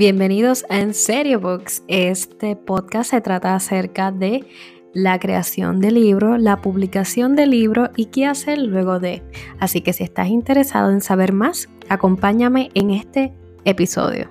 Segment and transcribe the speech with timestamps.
[0.00, 1.82] Bienvenidos a En Serio Books.
[1.86, 4.46] Este podcast se trata acerca de
[4.94, 9.22] la creación de libro, la publicación de libro y qué hacer luego de.
[9.58, 13.34] Así que si estás interesado en saber más, acompáñame en este
[13.66, 14.30] episodio.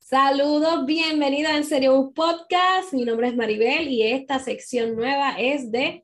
[0.00, 2.92] Saludos, bienvenida a En Serio Books Podcast.
[2.92, 6.03] Mi nombre es Maribel y esta sección nueva es de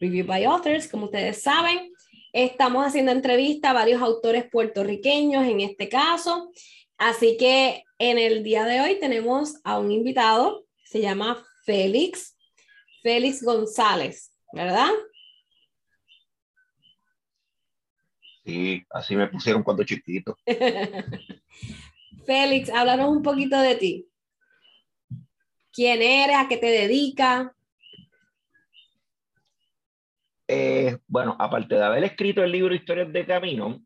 [0.00, 1.92] Review by Authors, como ustedes saben.
[2.32, 6.52] Estamos haciendo entrevista a varios autores puertorriqueños en este caso.
[6.96, 12.36] Así que en el día de hoy tenemos a un invitado, se llama Félix,
[13.02, 14.90] Félix González, ¿verdad?
[18.44, 20.36] Sí, así me pusieron cuando chiquito.
[22.26, 24.08] Félix, háblanos un poquito de ti.
[25.72, 26.36] ¿Quién eres?
[26.36, 27.48] ¿A qué te dedicas?
[30.50, 33.80] Eh, bueno, aparte de haber escrito el libro Historias de Camino,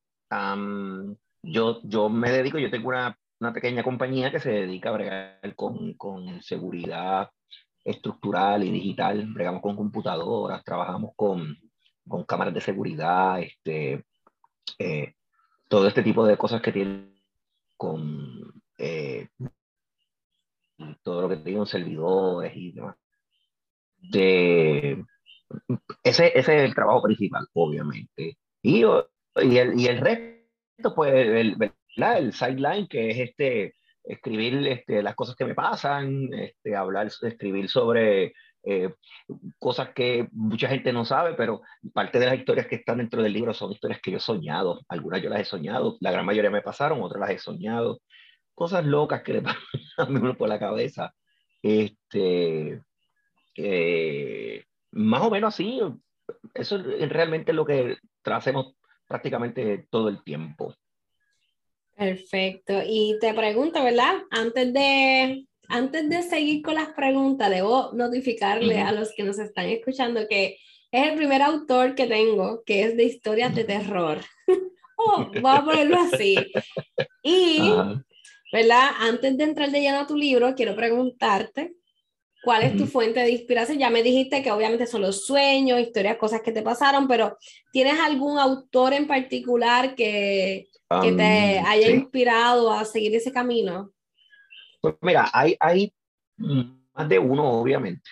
[1.43, 5.55] yo, yo me dedico, yo tengo una, una, pequeña compañía que se dedica a bregar
[5.57, 7.29] con, con seguridad
[7.85, 11.59] estructural y digital, bregamos con computadoras, trabajamos con,
[12.07, 14.05] con cámaras de seguridad, este,
[14.79, 15.15] eh,
[15.69, 17.21] todo este tipo de cosas que tienen
[17.77, 19.29] con eh,
[21.03, 22.97] todo lo que tienen servidores y demás.
[23.99, 25.05] De,
[26.03, 28.39] ese, ese es el trabajo principal, obviamente.
[28.63, 35.03] Y, y, el, y el resto, pues, el, el sideline, que es este, escribir este,
[35.03, 38.33] las cosas que me pasan, este, hablar, escribir sobre
[38.65, 38.95] eh,
[39.59, 43.33] cosas que mucha gente no sabe, pero parte de las historias que están dentro del
[43.33, 44.81] libro son historias que yo he soñado.
[44.89, 48.01] Algunas yo las he soñado, la gran mayoría me pasaron, otras las he soñado.
[48.55, 49.61] Cosas locas que le pasan
[49.99, 51.15] a mí por la cabeza.
[51.63, 52.83] Este,
[53.57, 55.81] eh, más o menos así.
[56.55, 58.75] Eso es realmente lo que hacemos
[59.07, 60.75] prácticamente todo el tiempo.
[61.97, 62.75] Perfecto.
[62.87, 64.15] Y te pregunto, ¿verdad?
[64.31, 69.67] Antes de, antes de seguir con las preguntas, debo notificarle a los que nos están
[69.67, 70.57] escuchando que
[70.91, 74.19] es el primer autor que tengo que es de historias de terror.
[74.97, 76.37] oh, voy a ponerlo así.
[77.23, 77.73] Y,
[78.53, 78.91] ¿verdad?
[79.01, 81.75] Antes de entrar de lleno a tu libro, quiero preguntarte
[82.43, 83.79] ¿Cuál es tu fuente de inspiración?
[83.79, 87.37] Ya me dijiste que obviamente son los sueños, historias, cosas que te pasaron, pero
[87.73, 90.67] ¿tienes algún autor en particular que,
[91.03, 93.93] que te haya inspirado a seguir ese camino?
[94.81, 95.95] Pues mira, hay, hay
[96.37, 98.11] más de uno, obviamente.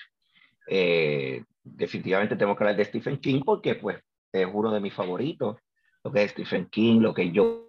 [0.68, 3.98] Eh, definitivamente tengo que hablar de Stephen King porque pues
[4.32, 5.56] es uno de mis favoritos,
[6.04, 7.66] lo que es Stephen King, lo que yo...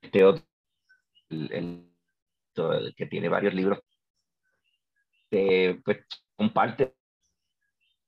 [0.00, 0.42] Este otro,
[1.28, 1.89] el
[2.96, 3.80] que tiene varios libros,
[5.30, 5.98] que pues,
[6.36, 6.94] comparte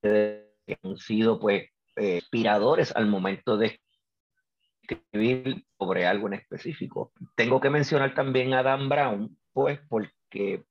[0.02, 3.80] que han sido pues eh, inspiradores al momento de
[4.82, 7.12] escribir sobre algo en específico.
[7.36, 10.64] Tengo que mencionar también a Dan Brown, pues porque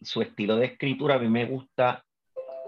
[0.00, 2.04] su estilo de escritura a mí me gusta,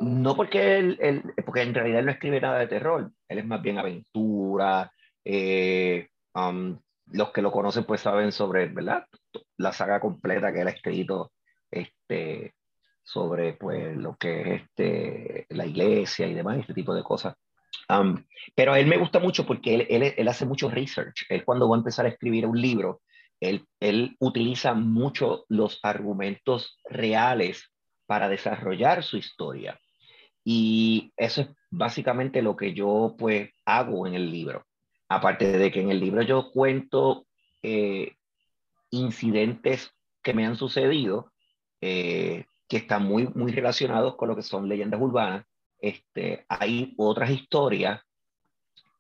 [0.00, 3.62] no porque él, porque en realidad él no escribe nada de terror, él es más
[3.62, 4.93] bien aventura,
[5.25, 9.06] eh, um, los que lo conocen pues saben sobre, ¿verdad?
[9.56, 11.33] La saga completa que él ha escrito
[11.71, 12.55] este,
[13.03, 17.34] sobre pues lo que es este, la iglesia y demás, este tipo de cosas.
[18.55, 21.25] pero a él me gusta mucho porque él, él, él, hace mucho research.
[21.28, 23.00] Él cuando va a empezar a escribir un libro,
[23.41, 27.71] él, él utiliza mucho los argumentos reales
[28.06, 29.78] para desarrollar su historia.
[30.45, 34.65] Y eso es básicamente lo que yo pues hago en el libro.
[35.09, 37.27] Aparte de que en el libro yo cuento
[37.62, 38.16] eh,
[38.91, 39.91] incidentes
[40.22, 41.32] que me han sucedido,
[41.81, 45.44] eh, que están muy, muy relacionados con lo que son leyendas urbanas.
[45.81, 48.03] Este, hay otras historias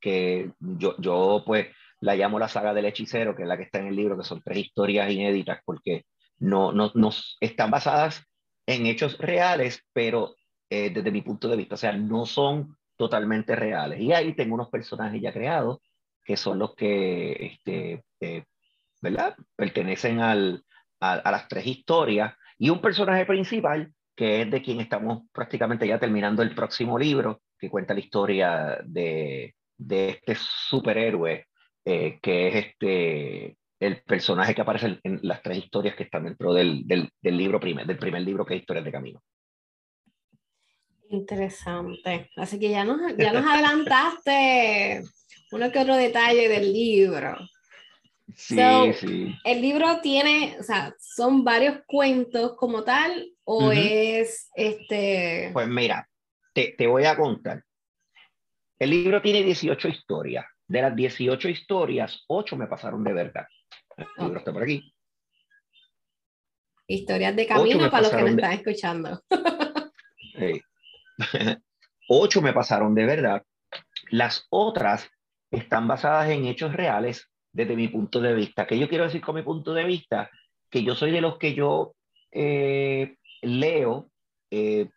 [0.00, 1.68] que yo, yo pues
[2.00, 4.24] la llamo la saga del hechicero, que es la que está en el libro, que
[4.24, 6.04] son tres historias inéditas, porque
[6.38, 7.10] no, no, no
[7.40, 8.22] están basadas
[8.66, 10.36] en hechos reales, pero
[10.70, 14.00] eh, desde mi punto de vista, o sea, no son totalmente reales.
[14.00, 15.78] Y ahí tengo unos personajes ya creados
[16.24, 18.44] que son los que, este, eh,
[19.00, 19.36] ¿verdad?
[19.56, 20.64] Pertenecen al,
[21.00, 26.00] a, las tres historias y un personaje principal que es de quien estamos prácticamente ya
[26.00, 31.46] terminando el próximo libro, que cuenta la historia de, de este superhéroe,
[31.84, 36.52] eh, que es este, el personaje que aparece en, las tres historias que están dentro
[36.52, 39.22] del, del, del, libro primer, del primer libro que es Historias de Camino.
[41.10, 42.30] Interesante.
[42.36, 45.02] Así que ya nos, ya nos adelantaste
[45.52, 47.36] uno que otro detalle del libro.
[48.34, 49.34] Sí, sí.
[49.44, 55.50] El libro tiene, o sea, son varios cuentos como tal, o es este.
[55.52, 56.08] Pues mira,
[56.52, 57.62] te, te, voy a contar.
[58.78, 60.46] El libro tiene 18 historias.
[60.66, 63.46] De las 18 historias, 8 me pasaron de verdad.
[63.96, 64.94] El libro está por aquí.
[66.86, 69.22] Historias de camino para los que no están escuchando.
[72.08, 73.42] Ocho me pasaron de verdad.
[74.10, 75.10] Las otras
[75.50, 78.68] están basadas en hechos reales desde mi punto de vista.
[78.68, 80.30] ¿Qué yo quiero decir con mi punto de vista?
[80.70, 81.96] Que yo soy de los que yo
[82.30, 84.12] eh, leo
[84.48, 84.88] eh,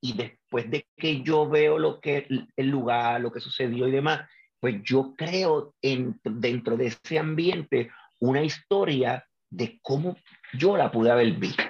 [0.00, 4.30] y después de que yo veo lo que el lugar, lo que sucedió y demás,
[4.60, 7.90] pues yo creo en, dentro de ese ambiente
[8.20, 10.16] una historia de cómo
[10.52, 11.64] yo la pude haber visto.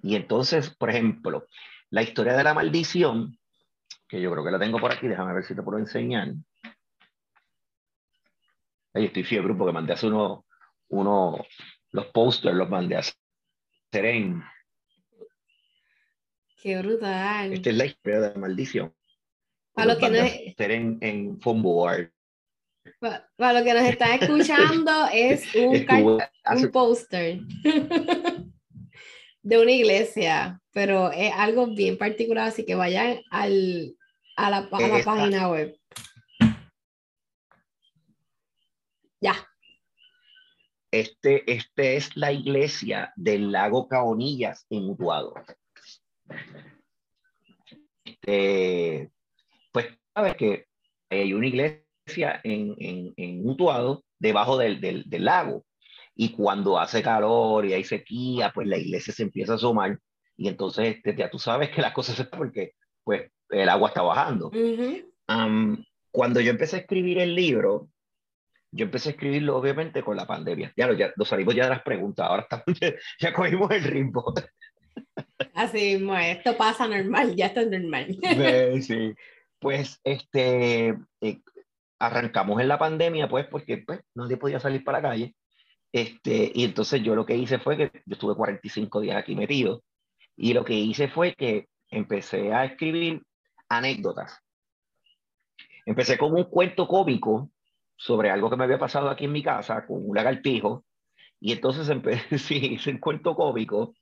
[0.00, 1.44] Y entonces, por ejemplo,
[1.90, 3.36] la historia de la maldición,
[4.08, 6.32] que yo creo que la tengo por aquí, déjame ver si te puedo enseñar.
[8.96, 10.46] Ahí estoy fiebre porque mandé a hacer uno,
[10.88, 11.44] uno,
[11.90, 13.14] los posters los mandé a hacer
[13.92, 14.42] en...
[16.62, 17.52] Qué brutal.
[17.52, 18.94] Esta es la historia de la maldición.
[19.74, 20.54] Para lo que no es...
[20.58, 21.38] en, en
[22.98, 26.18] Para, lo que nos están escuchando es un,
[26.56, 27.40] un póster
[29.42, 33.94] de una iglesia, pero es algo bien particular, así que vayan al,
[34.36, 35.78] a, la, a la página web.
[39.20, 39.34] Ya.
[40.90, 45.34] Este, este es la iglesia del lago Caonillas en Utuado.
[48.04, 49.10] Este,
[49.72, 50.66] pues sabes que
[51.10, 55.64] hay una iglesia en, en, en Utuado debajo del, del, del, lago.
[56.14, 59.98] Y cuando hace calor y hay sequía, pues la iglesia se empieza a asomar.
[60.36, 62.72] Y entonces este, ya tú sabes que las cosas es porque
[63.04, 64.50] pues, el agua está bajando.
[66.10, 67.90] cuando yo empecé a escribir el libro,
[68.76, 70.72] yo empecé a escribirlo obviamente con la pandemia.
[70.76, 72.64] Ya, ya nos salimos ya de las preguntas, ahora estamos,
[73.20, 74.34] ya, cogimos el ritmo.
[75.54, 78.16] Así mismo, esto pasa normal, ya está normal.
[78.82, 79.14] Sí,
[79.58, 81.40] Pues este, eh,
[81.98, 85.34] arrancamos en la pandemia, pues porque pues, nadie podía salir para la calle.
[85.92, 89.82] Este, y entonces yo lo que hice fue que yo estuve 45 días aquí metido
[90.36, 93.22] y lo que hice fue que empecé a escribir
[93.68, 94.38] anécdotas.
[95.86, 97.50] Empecé con un cuento cómico
[97.96, 100.84] sobre algo que me había pasado aquí en mi casa con un lagartijo
[101.40, 103.94] y entonces empecé, sí, hice un cuento cómico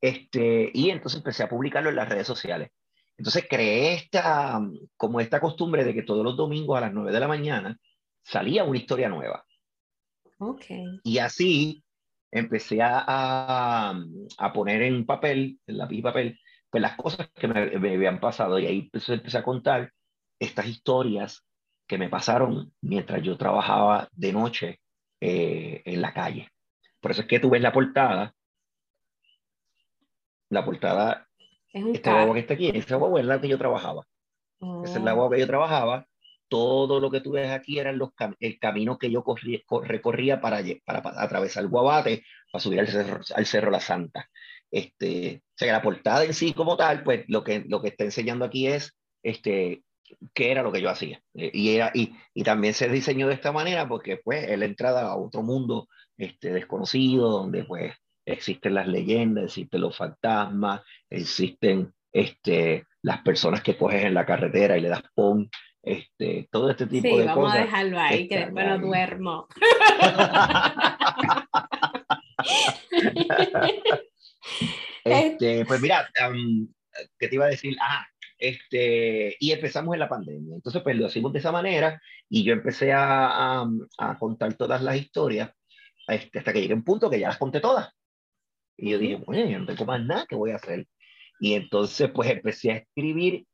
[0.00, 2.70] este, y entonces empecé a publicarlo en las redes sociales.
[3.16, 4.60] Entonces creé esta,
[4.96, 7.78] como esta costumbre de que todos los domingos a las 9 de la mañana
[8.22, 9.44] salía una historia nueva.
[10.38, 11.00] Okay.
[11.04, 11.84] Y así
[12.30, 13.90] empecé a,
[14.38, 18.20] a, poner en papel, en lápiz y papel, pues las cosas que me, me habían
[18.20, 18.58] pasado.
[18.58, 19.92] Y ahí empecé, empecé, a contar
[20.38, 21.44] estas historias
[21.90, 24.80] que me pasaron mientras yo trabajaba de noche
[25.20, 26.48] eh, en la calle.
[27.00, 28.32] Por eso es que tú ves la portada.
[30.50, 31.26] La portada,
[31.72, 34.06] es un esta agua que está aquí, esa agua es la que yo trabajaba.
[34.84, 36.06] Esa es la agua que yo trabajaba
[36.48, 39.24] todo lo que tú ves aquí eran los el camino que yo
[39.82, 44.28] recorría para, para, atravesar el Guabate, para subir al cerro, al cerro La Santa.
[44.70, 47.88] Este, o sea, que la portada en sí como tal, pues lo que, lo que
[47.88, 49.82] está enseñando aquí es este,
[50.34, 51.22] qué era lo que yo hacía.
[51.34, 54.64] Eh, y, era, y, y, también se diseñó de esta manera porque pues es la
[54.64, 57.94] entrada a otro mundo este, desconocido, donde pues
[58.26, 64.76] existen las leyendas, existen los fantasmas, existen este, las personas que coges en la carretera
[64.76, 65.48] y le das pon
[65.82, 67.24] este, todo este tipo de cosas.
[67.24, 69.48] Sí, vamos a dejarlo ahí, que después no duermo.
[75.04, 76.08] este, pues mira,
[77.18, 77.74] ¿qué te iba a decir?
[77.80, 78.06] Ah,
[78.40, 80.56] este, y empezamos en la pandemia.
[80.56, 84.82] Entonces, pues lo hicimos de esa manera y yo empecé a, a, a contar todas
[84.82, 85.52] las historias
[86.08, 87.90] este, hasta que llegué a un punto que ya las conté todas.
[88.76, 90.86] Y yo dije, bueno, yo no tengo más nada que voy a hacer.
[91.38, 93.46] Y entonces, pues empecé a escribir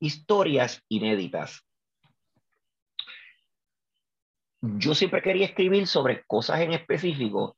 [0.00, 1.64] historias inéditas
[4.62, 7.56] yo siempre quería escribir sobre cosas en específico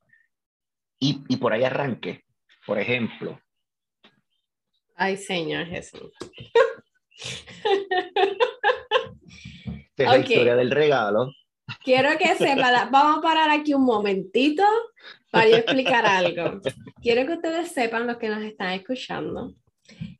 [0.98, 2.24] y, y por ahí arranqué.
[2.66, 3.38] Por ejemplo.
[4.96, 6.12] Ay, Señor Jesús.
[9.96, 11.32] Esta es la historia del regalo.
[11.82, 14.64] Quiero que sepa, vamos a parar aquí un momentito
[15.30, 16.60] para yo explicar algo.
[17.00, 19.54] Quiero que ustedes sepan, los que nos están escuchando,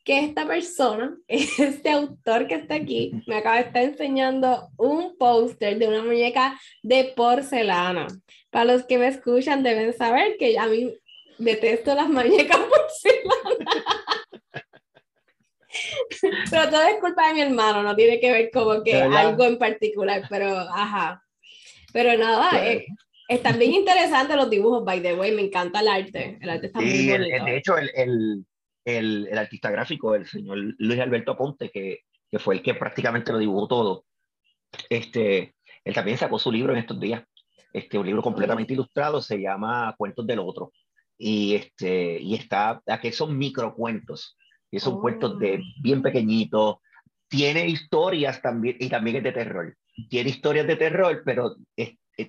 [0.04, 5.78] que esta persona, este autor que está aquí, me acaba de estar enseñando un póster
[5.78, 8.06] de una muñeca de porcelana.
[8.50, 10.94] Para los que me escuchan deben saber que a mí
[11.38, 13.33] detesto las muñecas porcelana.
[16.50, 19.58] pero todo es culpa de mi hermano, no tiene que ver como que algo en
[19.58, 21.22] particular, pero ajá.
[21.92, 22.86] Pero nada, eh,
[23.28, 26.38] están bien interesantes los dibujos, by the way, me encanta el arte.
[26.40, 27.44] El arte está muy bonito.
[27.44, 28.44] de hecho, el, el
[28.84, 32.00] el, el, artista gráfico, el señor Luis Alberto Ponte, que,
[32.30, 34.04] que fue el que prácticamente lo dibujó todo,
[34.90, 35.54] este,
[35.84, 37.24] él también sacó su libro en estos días,
[37.72, 40.72] este, un libro completamente ilustrado, se llama Cuentos del Otro.
[41.16, 44.36] Y, este, y está, aquí son microcuentos,
[44.74, 45.82] y son cuentos de oh.
[45.82, 46.76] bien pequeñitos,
[47.28, 49.76] tiene historias también, y también es de terror.
[50.08, 51.56] Tiene historias de terror, pero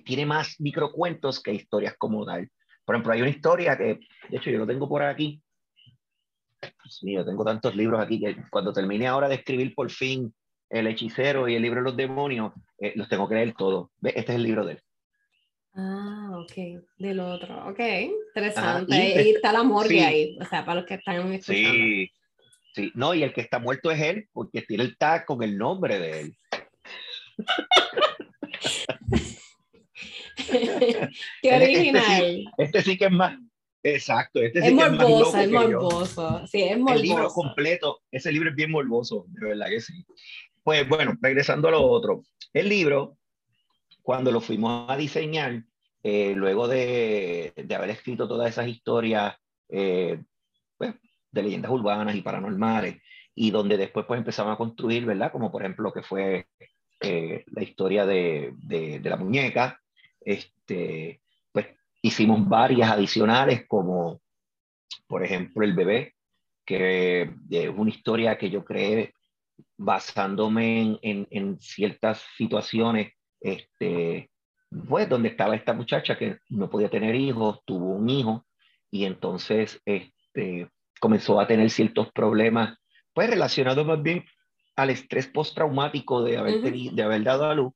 [0.04, 2.48] tiene más microcuentos que historias como tal.
[2.84, 3.98] Por ejemplo, hay una historia que,
[4.28, 5.42] de hecho, yo lo tengo por aquí.
[6.88, 10.32] Sí, yo tengo tantos libros aquí que cuando termine ahora de escribir por fin
[10.70, 13.90] El hechicero y el libro de los demonios, eh, los tengo que leer todos.
[14.02, 14.82] Este es el libro de él.
[15.74, 17.80] Ah, ok, del otro, ok,
[18.28, 19.22] interesante.
[19.22, 21.70] y está la morgue ahí, o sea, para los que están escuchando.
[21.70, 22.10] Sí,
[22.76, 25.56] sí, no, y el que está muerto es él, porque tiene el tag con el
[25.56, 26.36] nombre de él.
[31.42, 32.44] Qué original.
[32.58, 33.38] Este sí, que es más,
[33.82, 36.94] exacto, este sí es morboso, es, morboso, sí, es morboso.
[36.94, 40.04] El libro completo, ese libro es bien morboso, de verdad que sí.
[40.62, 43.16] Pues bueno, regresando a lo otro, el libro
[44.02, 45.64] cuando lo fuimos a diseñar,
[46.02, 49.34] eh, luego de, de, haber escrito todas esas historias
[49.68, 50.22] eh,
[50.76, 50.94] pues,
[51.36, 53.00] de leyendas urbanas y paranormales,
[53.34, 55.30] y donde después pues empezamos a construir, ¿verdad?
[55.30, 56.46] Como por ejemplo lo que fue
[57.00, 59.80] eh, la historia de, de, la muñeca,
[60.20, 61.20] este,
[61.52, 61.66] pues
[62.02, 64.20] hicimos varias adicionales como
[65.06, 66.14] por ejemplo el bebé,
[66.64, 69.14] que es una historia que yo creé
[69.76, 74.30] basándome en, en, en ciertas situaciones este,
[74.88, 78.46] pues donde estaba esta muchacha que no podía tener hijos, tuvo un hijo
[78.90, 80.68] y entonces este,
[81.00, 82.78] comenzó a tener ciertos problemas,
[83.12, 84.24] pues relacionados más bien
[84.76, 87.72] al estrés postraumático de haber, de haber dado a luz.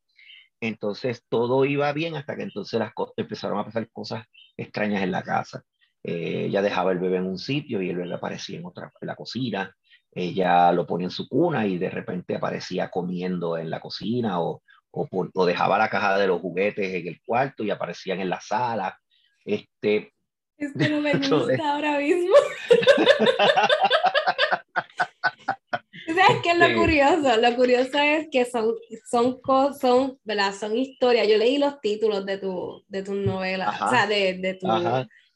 [0.60, 5.22] Entonces todo iba bien hasta que entonces las empezaron a pasar cosas extrañas en la
[5.22, 5.64] casa.
[6.02, 9.06] Eh, ella dejaba el bebé en un sitio y el bebé aparecía en otra, en
[9.06, 9.74] la cocina.
[10.12, 14.62] Ella lo ponía en su cuna y de repente aparecía comiendo en la cocina o,
[14.90, 18.98] o, dejaba la caja de los juguetes en el cuarto y aparecían en la sala.
[19.44, 20.12] Este,
[20.61, 22.35] Esto no me gusta ahora mismo.
[26.07, 27.37] ¿Sabes qué es lo curioso?
[27.37, 28.75] Lo curioso es que son,
[29.09, 29.40] son,
[29.81, 30.52] son, ¿verdad?
[30.52, 31.26] son historias.
[31.29, 34.67] Yo leí los títulos de tu, de tu novela, o sea, de, de, tu,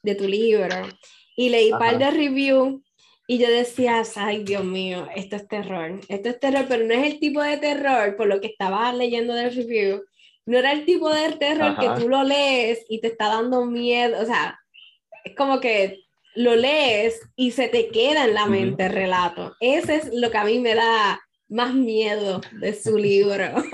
[0.03, 0.75] de tu libro,
[1.35, 2.81] y leí un par de reviews
[3.27, 7.13] y yo decía, ay Dios mío, esto es terror, esto es terror, pero no es
[7.13, 10.03] el tipo de terror, por lo que estaba leyendo del review,
[10.45, 14.21] no era el tipo de terror que tú lo lees y te está dando miedo,
[14.21, 14.59] o sea,
[15.25, 16.05] es como que
[16.35, 19.55] lo lees y se te queda en la mente el relato.
[19.59, 23.45] Ese es lo que a mí me da más miedo de su libro.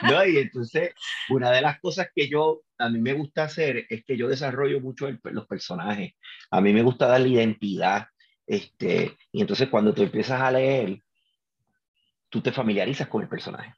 [0.00, 0.94] No, y entonces,
[1.28, 4.80] una de las cosas que yo, a mí me gusta hacer es que yo desarrollo
[4.80, 6.12] mucho los personajes.
[6.52, 8.06] A mí me gusta darle identidad.
[8.46, 11.02] Este, y entonces cuando tú empiezas a leer,
[12.28, 13.74] tú te familiarizas con el personaje.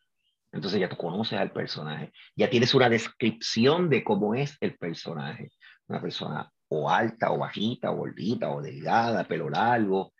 [0.52, 5.50] Entonces ya tú conoces al personaje, ya tienes una descripción de cómo es el personaje.
[5.90, 10.12] Una persona o alta o bajita o gordita o delgada, pelo largo,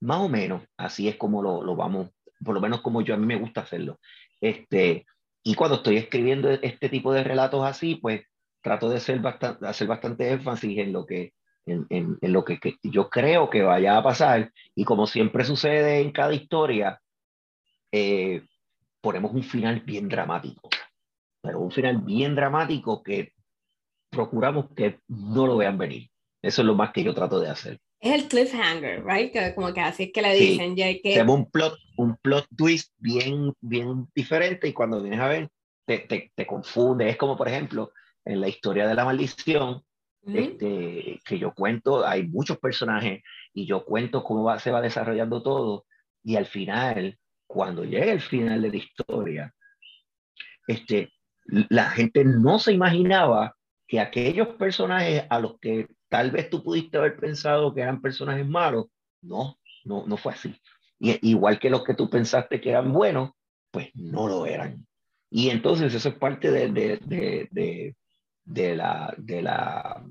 [0.00, 2.10] más o menos, así es como lo, lo, vamos,
[2.44, 3.98] por lo menos como yo a mí me gusta hacerlo.
[4.40, 5.04] Este,
[5.42, 8.22] y cuando estoy escribiendo este tipo de relatos así, pues
[8.62, 11.32] trato de ser bastante, hacer bastante énfasis en lo que
[11.66, 14.52] en, lo que, yo creo que vaya a pasar.
[14.74, 17.00] Y como siempre sucede en cada historia,
[17.92, 18.42] eh,
[19.00, 20.68] ponemos un final bien dramático.
[21.42, 23.32] Pero un final bien dramático que
[24.16, 26.08] procuramos que no lo vean venir.
[26.42, 27.78] Eso es lo más que yo trato de hacer.
[28.00, 29.32] Es el cliffhanger, right?
[29.32, 30.76] Que como que así es que le dicen.
[30.76, 31.22] ya que...
[31.22, 35.48] un plot, un plot twist bien, bien diferente y cuando vienes a ver,
[35.86, 37.08] te, te, te confunde.
[37.08, 37.92] Es como, por ejemplo,
[38.24, 39.82] en la historia de la maldición,
[40.26, 43.22] este, que yo cuento, hay muchos personajes
[43.54, 45.86] y yo cuento cómo va, se va desarrollando todo
[46.26, 49.54] y al final, cuando llega el final de la historia,
[50.66, 51.12] este,
[51.44, 53.54] la gente no se imaginaba
[53.86, 58.46] que aquellos personajes a los que tal vez tú pudiste haber pensado que eran personajes
[58.46, 58.86] malos,
[59.22, 60.54] no, no, no fue así.
[60.98, 63.32] Y, igual que los que tú pensaste que eran buenos,
[63.70, 64.86] pues no lo eran.
[65.30, 67.96] Y entonces eso es parte de, de, de,
[68.44, 70.04] de la, de la,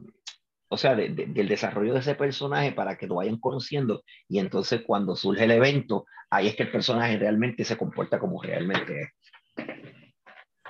[0.68, 5.16] o sea, del desarrollo de ese personaje para que lo vayan conociendo y entonces cuando
[5.16, 9.10] surge el evento, ahí es que el personaje realmente se comporta como realmente es.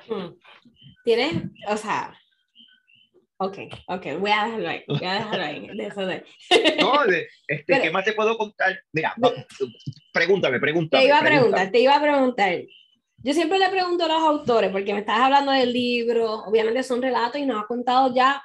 [0.08, 0.36] Hmm.
[1.04, 2.16] Tienes, o sea,
[3.38, 5.68] ok, ok, voy a dejarlo ahí, voy a dejarlo ahí.
[6.82, 6.94] no,
[7.48, 8.80] este, ¿qué más te puedo contar?
[8.92, 9.15] Mira,
[10.13, 11.04] pregúntame, pregúntame.
[11.04, 12.62] Te iba a preguntar, te iba a preguntar.
[13.18, 17.01] Yo siempre le pregunto a los autores, porque me estás hablando del libro, obviamente son
[17.01, 18.42] relatos y nos has contado ya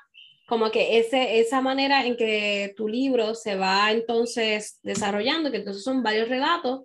[0.46, 5.84] como que ese, esa manera en que tu libro se va entonces desarrollando, que entonces
[5.84, 6.80] son varios relatos,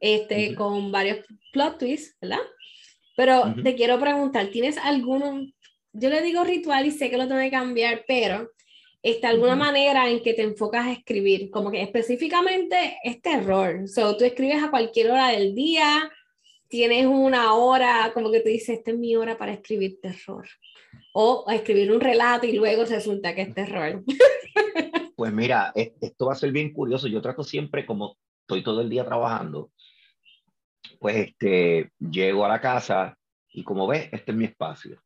[0.00, 2.40] este, con varios plot twists, ¿verdad?
[3.16, 5.40] Pero te quiero preguntar, ¿tienes alguno,
[5.98, 8.50] yo le digo ritual y sé que lo tengo que cambiar, pero
[9.02, 11.50] ¿está alguna manera en que te enfocas a escribir?
[11.50, 13.80] Como que específicamente es terror.
[13.84, 16.10] O sea, tú escribes a cualquier hora del día,
[16.68, 20.46] tienes una hora, como que te dices, esta es mi hora para escribir terror.
[21.12, 24.02] O escribir un relato y luego resulta que es terror.
[25.16, 27.08] Pues mira, esto va a ser bien curioso.
[27.08, 29.70] Yo trato siempre, como estoy todo el día trabajando,
[31.00, 33.16] pues este, llego a la casa
[33.48, 35.02] y como ves, este es mi espacio.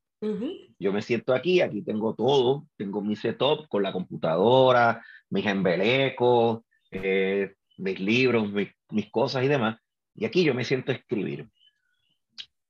[0.78, 6.60] Yo me siento aquí, aquí tengo todo, tengo mi setup con la computadora, mis embelecos,
[6.90, 9.80] eh, mis libros, mis, mis cosas y demás.
[10.14, 11.48] Y aquí yo me siento a escribir.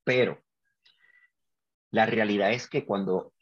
[0.05, 0.41] Pero
[1.91, 3.33] la realidad es que cuando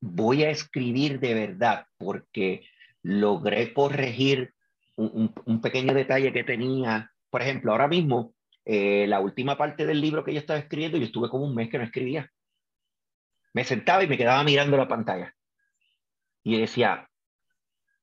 [0.00, 2.66] voy a escribir de verdad, porque
[3.02, 4.52] logré corregir
[4.96, 8.34] un, un pequeño detalle que tenía, por ejemplo, ahora mismo
[8.70, 11.70] eh, la última parte del libro que yo estaba escribiendo, yo estuve como un mes
[11.70, 12.30] que no escribía.
[13.58, 15.34] Me sentaba y me quedaba mirando la pantalla.
[16.44, 17.10] Y decía,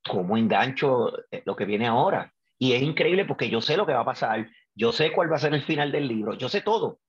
[0.04, 2.34] ¿cómo engancho eh, lo que viene ahora?
[2.60, 5.38] Y es increíble porque yo sé lo que va a pasar, yo sé cuál va
[5.38, 7.00] a ser el final del libro, yo sé todo,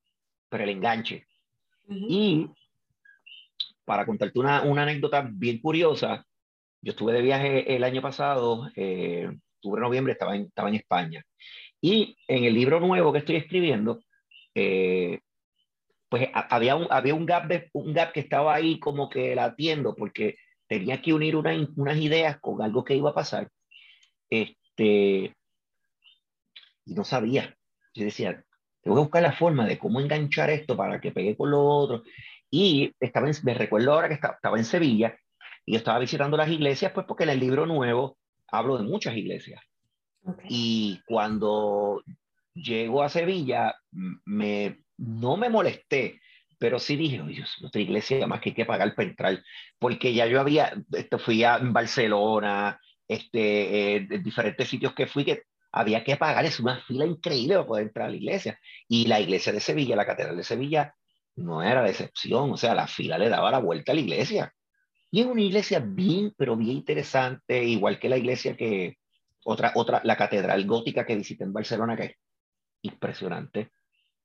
[0.49, 1.27] pero el enganche.
[1.89, 2.49] Y
[3.85, 6.25] para contarte una, una, anécdota bien curiosa,
[6.81, 11.25] yo estuve de viaje el año pasado, eh, octubre, noviembre, estaba en, estaba en España.
[11.81, 14.05] Y en el libro nuevo que estoy escribiendo,
[14.55, 15.19] eh,
[16.09, 19.95] pues había un, había un gap, de, un gap que estaba ahí como que latiendo,
[19.95, 20.37] porque
[20.69, 23.49] tenía que unir una, unas ideas con algo que iba a pasar.
[24.31, 25.35] Este,
[26.85, 27.57] y no sabía.
[27.95, 28.45] Yo decía,
[28.83, 32.03] tengo que buscar la forma de cómo enganchar esto para que pegue con lo otro.
[32.51, 35.17] Y estaba me recuerdo ahora que estaba, estaba en Sevilla
[35.65, 39.17] y yo estaba visitando las iglesias, pues porque en el libro nuevo hablo de muchas
[39.17, 39.61] iglesias.
[40.49, 42.03] Y cuando
[42.55, 43.77] llego a Sevilla,
[44.25, 46.21] me, no me molesté,
[46.59, 49.43] pero sí dije, oye, otra iglesia más que hay que pagar para entrar,
[49.79, 55.45] porque ya yo había, esto, fui a Barcelona, este, eh, diferentes sitios que fui que
[55.73, 58.59] había que pagar, es una fila increíble para poder entrar a la iglesia.
[58.89, 60.95] Y la iglesia de Sevilla, la catedral de Sevilla,
[61.37, 64.55] no era la excepción, o sea, la fila le daba la vuelta a la iglesia.
[65.11, 68.97] Y es una iglesia bien, pero bien interesante, igual que la iglesia que,
[69.45, 72.17] otra, otra, la catedral gótica que visité en Barcelona, que es
[72.83, 73.71] impresionante,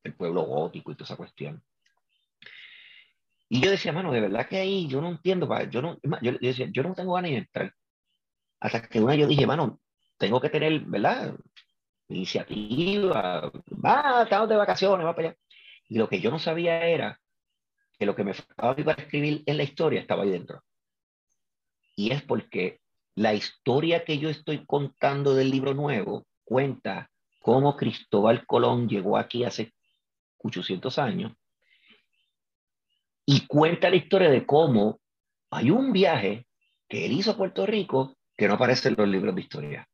[0.04, 1.64] el pueblo gótico y toda esa cuestión.
[3.50, 6.68] Y yo decía, mano, de verdad que ahí yo no entiendo, yo no, yo, decía,
[6.72, 7.74] yo no tengo ganas de entrar.
[8.62, 9.82] Hasta que una yo dije, mano,
[10.18, 11.36] tengo que tener, ¿verdad?
[12.08, 13.52] Iniciativa,
[13.84, 15.38] va, estamos de vacaciones, va para allá.
[15.90, 17.20] Y lo que yo no sabía era
[18.00, 20.64] que lo que me faltaba para escribir en la historia estaba ahí dentro.
[21.96, 22.80] Y es porque
[23.16, 27.10] la historia que yo estoy contando del libro nuevo cuenta
[27.42, 29.74] cómo Cristóbal Colón llegó aquí hace
[30.44, 31.34] 800 años
[33.26, 35.00] y cuenta la historia de cómo
[35.52, 36.48] hay un viaje
[36.88, 39.90] que él hizo a Puerto Rico que no aparece en los libros de historia.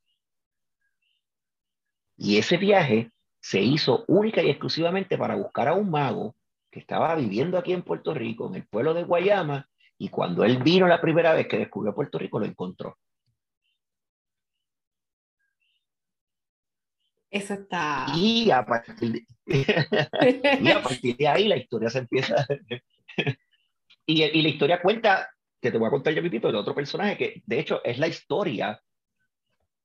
[2.16, 6.36] Y ese viaje se hizo única y exclusivamente para buscar a un mago
[6.72, 10.62] que estaba viviendo aquí en Puerto Rico, en el pueblo de Guayama, y cuando él
[10.62, 12.98] vino la primera vez que descubrió Puerto Rico, lo encontró.
[17.30, 18.08] Eso está.
[18.16, 19.26] Y a partir de,
[20.62, 22.46] y a partir de ahí la historia se empieza.
[24.06, 25.30] y, y, la historia cuenta,
[25.62, 28.08] que te voy a contar ya pipito, el otro personaje, que de hecho es la
[28.08, 28.82] historia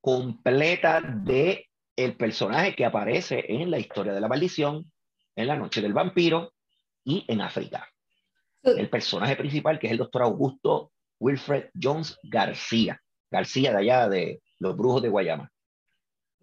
[0.00, 4.90] completa de el personaje que aparece en la historia de la maldición,
[5.36, 6.52] en la noche del vampiro
[7.04, 7.88] y en África.
[8.62, 13.00] El personaje principal, que es el doctor Augusto Wilfred Jones García,
[13.30, 15.51] García de allá de los brujos de Guayama.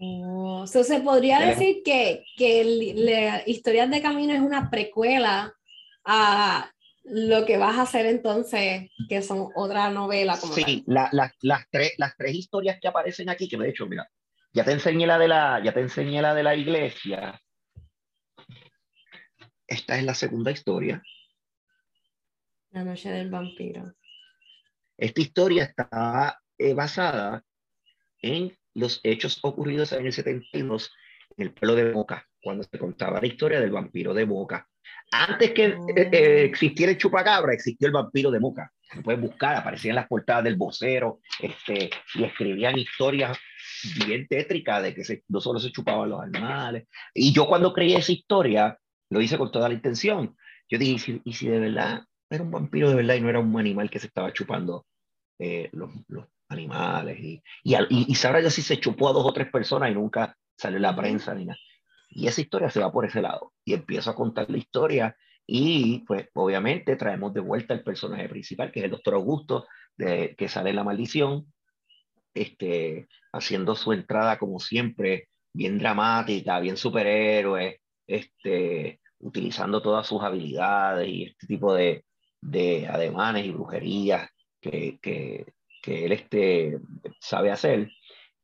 [0.02, 5.54] Oh, se podría decir que, que la historia de Camino es una precuela
[6.06, 6.72] a
[7.04, 10.38] lo que vas a hacer entonces, que son otra novela.
[10.40, 11.10] Como sí, la,
[11.42, 14.10] las, tres, las tres historias que aparecen aquí, que de hecho, mira,
[14.54, 17.42] ya te enseñé la de la, ya te enseñé la de la iglesia.
[19.68, 21.04] Esta es la segunda historia.
[22.72, 23.94] La noche del vampiro.
[24.96, 27.44] Esta historia está eh, basada
[28.22, 30.92] en los hechos ocurridos en el 72
[31.38, 34.68] en el pueblo de Boca, cuando se contaba la historia del vampiro de Boca.
[35.12, 38.72] Antes que eh, eh, existiera el chupacabra, existió el vampiro de Boca.
[38.92, 43.38] Se pueden buscar, aparecían las portadas del vocero este, y escribían historias
[44.06, 46.88] bien tétricas de que se, no solo se chupaban los animales.
[47.14, 48.78] Y yo cuando creí esa historia,
[49.10, 50.36] lo hice con toda la intención.
[50.68, 53.30] Yo dije, ¿y si, y si de verdad era un vampiro de verdad y no
[53.30, 54.86] era un animal que se estaba chupando
[55.40, 57.20] eh, los, los, animales?
[57.20, 60.36] Y, y, y, sabrá ya si se chupó a dos o tres personas y nunca
[60.58, 61.60] salió la prensa ni nada.
[62.10, 63.54] Y esa historia se va por ese lado.
[63.64, 65.16] Y empiezo a contar la historia
[65.52, 69.66] y pues obviamente traemos de vuelta el personaje principal, que es el doctor Augusto,
[69.98, 71.52] de, que sale en la maldición,
[72.36, 81.08] este, haciendo su entrada como siempre, bien dramática, bien superhéroe, este, utilizando todas sus habilidades
[81.08, 82.06] y este tipo de,
[82.42, 84.30] de ademanes y brujerías
[84.62, 86.80] que, que, que él este,
[87.20, 87.90] sabe hacer.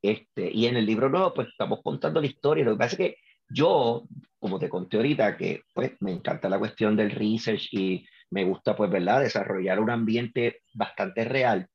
[0.02, 2.64] Este, y en el libro nuevo, pues estamos contando la historia.
[2.64, 3.18] Lo que pasa es que
[3.50, 4.04] yo,
[4.40, 8.76] como te conté ahorita, que pues me encanta la cuestión del research y me gusta,
[8.76, 11.68] pues, ¿verdad?, desarrollar un ambiente bastante real.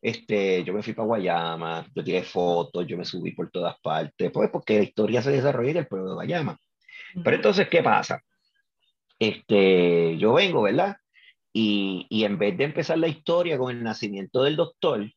[0.00, 4.30] Este, yo me fui para Guayama, yo tiré fotos, yo me subí por todas partes,
[4.30, 6.58] pues porque la historia se desarrolla en el pueblo de Guayama.
[7.24, 8.22] Pero entonces, ¿qué pasa?
[9.18, 10.96] Este, yo vengo, ¿verdad?
[11.58, 15.10] Y, y en vez de empezar la historia con el nacimiento del doctor,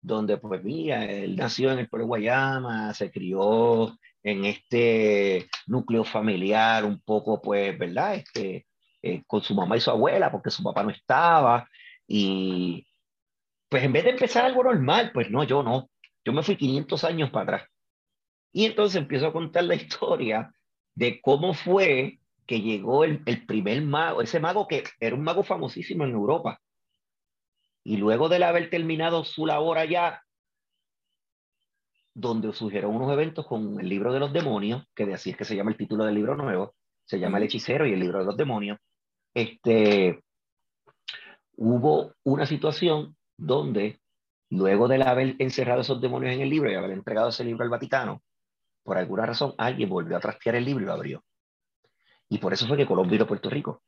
[0.00, 6.84] donde pues mira, él nació en el pueblo Guayama, se crió en este núcleo familiar
[6.84, 8.16] un poco, pues, ¿verdad?
[8.16, 8.66] Este,
[9.02, 11.68] eh, con su mamá y su abuela, porque su papá no estaba.
[12.08, 12.84] Y
[13.68, 15.90] pues en vez de empezar algo normal, pues no, yo no.
[16.24, 17.70] Yo me fui 500 años para atrás.
[18.52, 20.52] Y entonces empiezo a contar la historia
[20.96, 25.42] de cómo fue que llegó el, el primer mago, ese mago que era un mago
[25.42, 26.60] famosísimo en Europa.
[27.82, 30.22] Y luego de haber terminado su labor allá,
[32.14, 35.44] donde surgieron unos eventos con el libro de los demonios, que de así es que
[35.44, 38.24] se llama el título del libro nuevo, se llama El hechicero y el libro de
[38.24, 38.78] los demonios,
[39.34, 40.22] este,
[41.56, 44.00] hubo una situación donde,
[44.50, 47.70] luego de haber encerrado esos demonios en el libro y haber entregado ese libro al
[47.70, 48.22] Vaticano,
[48.84, 51.24] por alguna razón alguien volvió a trastear el libro y lo abrió.
[52.28, 53.82] Y por eso fue que Colón vino a Puerto Rico,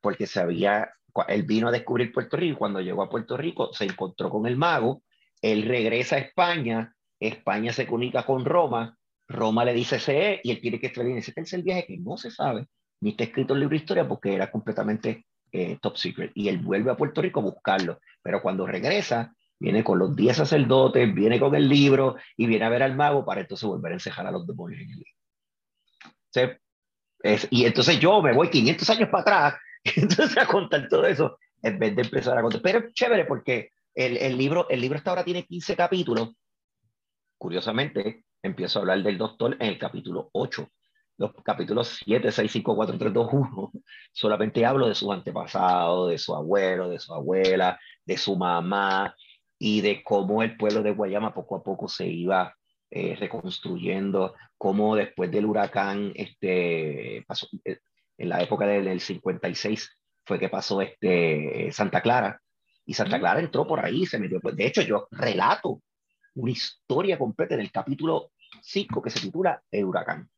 [0.00, 0.90] porque sabía,
[1.28, 4.56] él vino a descubrir Puerto Rico cuando llegó a Puerto Rico se encontró con el
[4.56, 5.02] mago,
[5.42, 8.96] él regresa a España, España se comunica con Roma,
[9.28, 12.30] Roma le dice CE y él tiene que escribir ese tercer viaje que no se
[12.30, 12.66] sabe,
[13.00, 16.32] ni está escrito el libro de historia porque era completamente eh, top secret.
[16.34, 20.36] Y él vuelve a Puerto Rico a buscarlo, pero cuando regresa, viene con los 10
[20.36, 23.96] sacerdotes, viene con el libro y viene a ver al mago para entonces volver a
[23.96, 25.12] encejar a los demonios en el libro.
[27.22, 29.60] Es, y entonces yo me voy 500 años para atrás,
[29.96, 32.62] entonces a contar todo eso, en vez de empezar a contar.
[32.62, 36.30] Pero es chévere porque el, el libro, el libro hasta ahora tiene 15 capítulos
[37.38, 40.68] Curiosamente, empiezo a hablar del doctor en el capítulo 8.
[41.18, 43.72] Los capítulos 7, 6, 5, 4, 3, 2, 1,
[44.12, 49.14] solamente hablo de sus antepasados, de su abuelo, de su abuela, de su mamá
[49.58, 52.56] y de cómo el pueblo de Guayama poco a poco se iba
[52.90, 57.78] eh, reconstruyendo, cómo después del huracán, este, pasó, eh,
[58.16, 59.90] en la época del, del 56
[60.24, 62.40] fue que pasó este, Santa Clara,
[62.88, 65.82] y Santa Clara entró por ahí, se metió, pues de hecho yo relato
[66.36, 70.30] una historia completa en el capítulo 5 que se titula El huracán.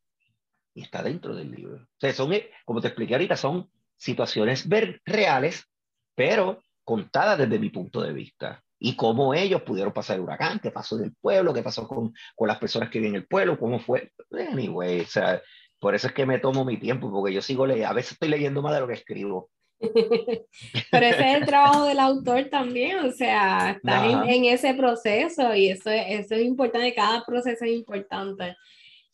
[0.73, 1.75] Y está dentro del libro.
[1.77, 4.67] O sea, son, eh, como te expliqué ahorita, son situaciones
[5.05, 5.65] reales,
[6.13, 8.61] pero contadas desde mi punto de vista.
[8.83, 12.15] Y cómo ellos pudieron pasar el huracán, qué pasó en el pueblo, qué pasó con,
[12.35, 14.11] con las personas que viven en el pueblo, cómo fue.
[14.31, 15.39] Anyway, o sea,
[15.79, 18.29] por eso es que me tomo mi tiempo, porque yo sigo leyendo, a veces estoy
[18.29, 19.51] leyendo más de lo que escribo.
[20.91, 25.69] Pero ese es el trabajo del autor también, o sea, está en, ese proceso y
[25.69, 28.55] eso, eso es importante, cada proceso es importante.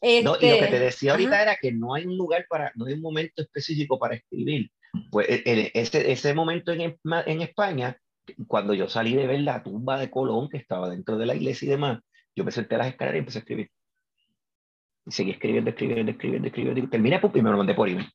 [0.02, 2.72] no, y lo que te este, decía ahorita era que no hay un lugar para,
[2.76, 4.72] no hay un momento específico para escribir.
[5.12, 7.98] Pues e, e, ese, ese momento en, en España,
[8.48, 11.66] cuando yo salí de ver la tumba de Colón, que estaba dentro de la iglesia
[11.66, 12.00] y demás,
[12.36, 13.72] yo me senté a las escaleras y empecé a escribir.
[15.06, 16.82] Y seguí escribiendo, escribiendo, escribiendo, escribiendo.
[16.82, 18.10] Y terminé y me lo mandé por email.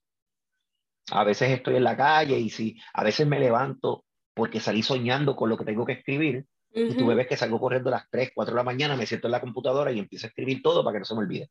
[1.11, 5.35] A veces estoy en la calle y si a veces me levanto porque salí soñando
[5.35, 8.11] con lo que tengo que escribir y tú me ves que salgo corriendo a las
[8.11, 10.83] 3, 4 de la mañana, me siento en la computadora y empiezo a escribir todo
[10.83, 11.51] para que no se me olvide.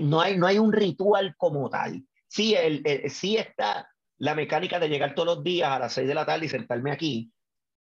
[0.00, 2.04] No, hay, no hay un ritual como tal.
[2.28, 3.88] Sí, el, sí está
[4.20, 6.92] la mecánica de llegar todos los días a las 6 de la tarde y sentarme
[6.92, 7.32] aquí,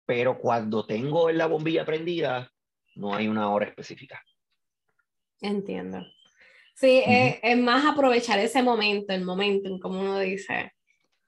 [0.04, 2.52] pero cuando tengo la bombilla prendida,
[2.94, 4.22] no hay una hora específica.
[5.40, 6.06] Entiendo.
[6.74, 10.72] Sí, es, más aprovechar ese momento, el momento, como uno dice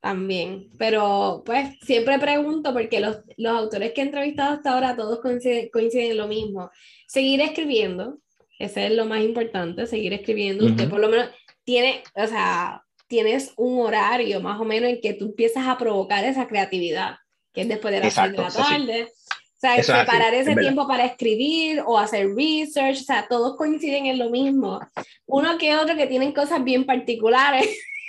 [0.01, 0.68] también.
[0.79, 5.71] Pero pues siempre pregunto, porque los, los autores que he entrevistado hasta ahora todos coinciden,
[5.73, 6.71] coinciden, en lo mismo.
[7.07, 8.18] Seguir escribiendo,
[8.59, 10.66] ese es lo más importante, seguir escribiendo.
[10.66, 11.31] Usted por lo menos
[11.64, 16.25] tiene, o sea, tienes un horario más o menos en que tú empiezas a provocar
[16.25, 17.16] esa creatividad,
[17.53, 19.05] que es después de las 6 de la tarde.
[19.05, 24.16] O sea, separar ese tiempo para escribir o hacer research, o sea, todos coinciden en
[24.16, 24.79] lo mismo.
[25.27, 27.66] Uno que otro que tienen cosas bien particulares,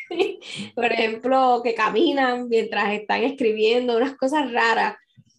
[0.75, 4.95] por ejemplo, que caminan mientras están escribiendo, unas cosas raras,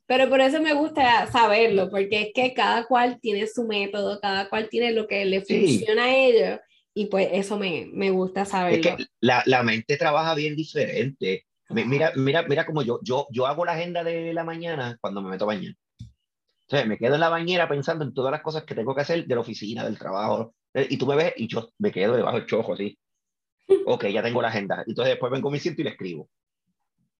[0.06, 4.48] Pero por eso me gusta saberlo, porque es que cada cual tiene su método, cada
[4.48, 6.58] cual tiene lo que le funciona a ellos,
[6.94, 8.90] y pues eso me, me gusta saberlo.
[8.90, 11.46] Es que la, la, mente trabaja bien diferente.
[11.68, 15.30] Mira, mira, mira como yo, yo, yo hago la agenda de la mañana cuando me
[15.30, 15.74] meto a bañar.
[16.00, 19.02] O sea, me quedo en la bañera pensando en todas las cosas que tengo que
[19.02, 20.54] hacer de la oficina, del trabajo.
[20.74, 22.98] Eh, y tú me ves y yo me quedo debajo del chojo así.
[23.86, 24.84] Ok, ya tengo la agenda.
[24.86, 26.28] Entonces después vengo, me siento y le escribo.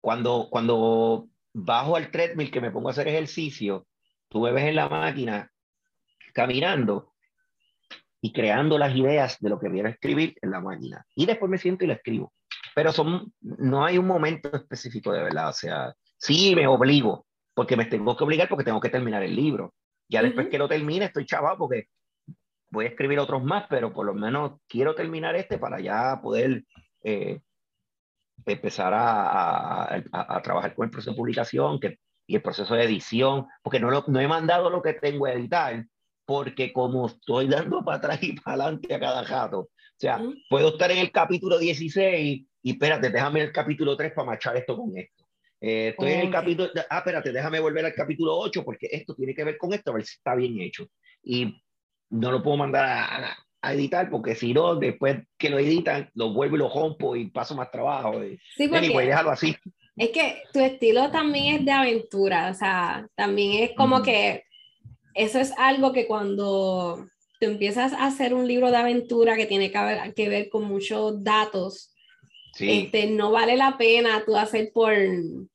[0.01, 3.87] Cuando, cuando bajo al treadmill que me pongo a hacer ejercicio,
[4.29, 5.51] tú me ves en la máquina
[6.33, 7.10] caminando
[8.21, 11.05] y creando las ideas de lo que quiero escribir en la máquina.
[11.15, 12.31] Y después me siento y la escribo.
[12.75, 15.49] Pero son, no hay un momento específico de verdad.
[15.49, 19.35] O sea, sí me obligo, porque me tengo que obligar porque tengo que terminar el
[19.35, 19.73] libro.
[20.07, 21.87] Ya después que lo termine estoy chaval porque
[22.69, 26.63] voy a escribir otros más, pero por lo menos quiero terminar este para ya poder
[27.03, 27.41] eh,
[28.45, 33.47] empezar a, a, trabajar con el proceso de publicación que, y el proceso de edición,
[33.61, 35.85] porque no, lo, no he mandado lo que tengo a editar,
[36.25, 40.69] porque como estoy dando para atrás y para adelante a cada rato, o sea, puedo
[40.69, 44.97] estar en el capítulo 16 y espérate, déjame el capítulo 3 para marchar esto con
[44.97, 45.25] esto.
[45.59, 49.35] Eh, estoy en el capítulo, ah, espérate, déjame volver al capítulo 8 porque esto tiene
[49.35, 50.87] que ver con esto, a ver si está bien hecho.
[51.23, 51.61] Y
[52.09, 56.33] no lo puedo mandar a, a editar, porque si no, después que lo editan, lo
[56.33, 58.23] vuelvo y lo rompo y paso más trabajo.
[58.23, 59.55] Y, sí, porque déjalo así.
[59.95, 64.45] Es que tu estilo también es de aventura, o sea, también es como que
[65.13, 67.07] eso es algo que cuando
[67.39, 70.65] tú empiezas a hacer un libro de aventura que tiene que ver, que ver con
[70.65, 71.93] muchos datos,
[72.59, 74.93] este, no vale la pena tú hacer por,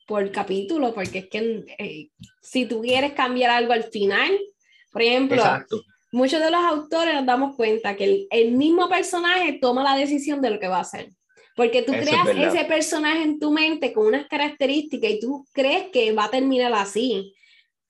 [0.07, 2.09] por capítulo, porque es que eh,
[2.43, 4.31] si tú quieres cambiar algo al final,
[4.91, 5.83] por ejemplo, Exacto
[6.17, 10.51] muchos de los autores nos damos cuenta que el, mismo personaje toma la decisión de
[10.51, 11.11] lo que va a hacer.
[11.55, 16.13] Porque tú creas ese personaje en tu mente con unas características y tú crees que
[16.13, 17.35] va a terminar así.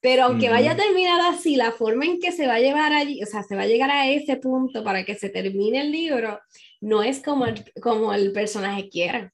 [0.06, 3.20] Pero aunque vaya a terminar así, la forma en que se va a llevar allí,
[3.24, 6.38] o sea, se va a llegar a ese punto para que se termine el libro,
[6.80, 9.32] no es como el, como el personaje quiera.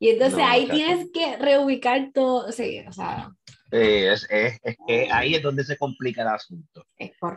[0.00, 2.66] Y entonces ahí tienes que reubicar todo, o sea,
[3.70, 6.84] es, es, que ahí es donde se complica el asunto.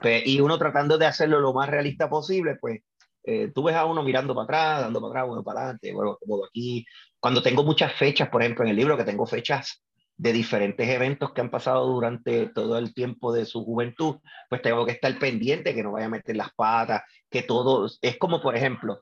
[0.02, 2.82] Pues, y uno tratando de hacerlo lo más realista posible, pues
[3.26, 6.18] eh, tú ves a uno mirando para atrás, dando para atrás, uno para adelante, bueno,
[6.20, 6.84] como aquí.
[7.20, 9.84] Cuando tengo muchas fechas, por ejemplo, en el libro, que tengo fechas
[10.18, 14.18] de diferentes eventos que han pasado durante todo el tiempo de su juventud,
[14.50, 18.18] pues tengo que estar pendiente, que no vaya a meter las patas, que todo, es
[18.18, 19.02] como por ejemplo,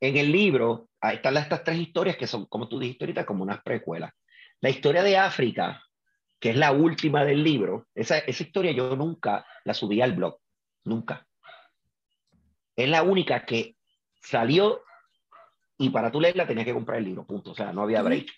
[0.00, 3.42] en el libro, ahí están estas tres historias que son, como tú dijiste ahorita, como
[3.42, 4.12] unas precuelas.
[4.60, 5.82] La historia de África,
[6.38, 10.38] que es la última del libro, esa, esa historia yo nunca la subí al blog,
[10.84, 11.26] nunca.
[12.76, 13.76] Es la única que
[14.22, 14.82] salió
[15.78, 17.52] y para tú leerla tenías que comprar el libro, punto.
[17.52, 18.28] O sea, no había break.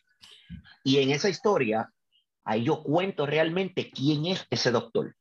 [0.85, 1.93] Y en esa historia,
[2.45, 5.15] ahí yo cuento realmente quién es ese doctor.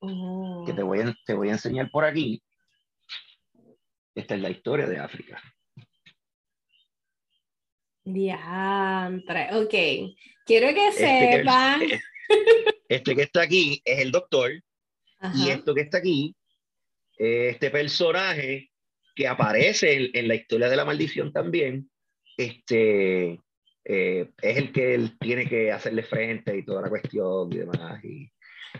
[0.00, 2.42] Que te voy, a, te voy a enseñar por aquí.
[4.14, 5.42] Esta es la historia de África.
[8.04, 9.74] Diantre, ok.
[10.46, 11.80] Quiero que este sepan.
[11.80, 12.00] Que,
[12.88, 14.52] este que está aquí es el doctor.
[15.34, 16.36] Y esto que está aquí,
[17.16, 18.70] este personaje
[19.14, 21.90] que aparece en, la historia de la maldición también,
[22.36, 23.40] este,
[23.88, 28.04] eh, es el que él tiene que hacerle frente y toda la cuestión y demás.
[28.04, 28.30] Y,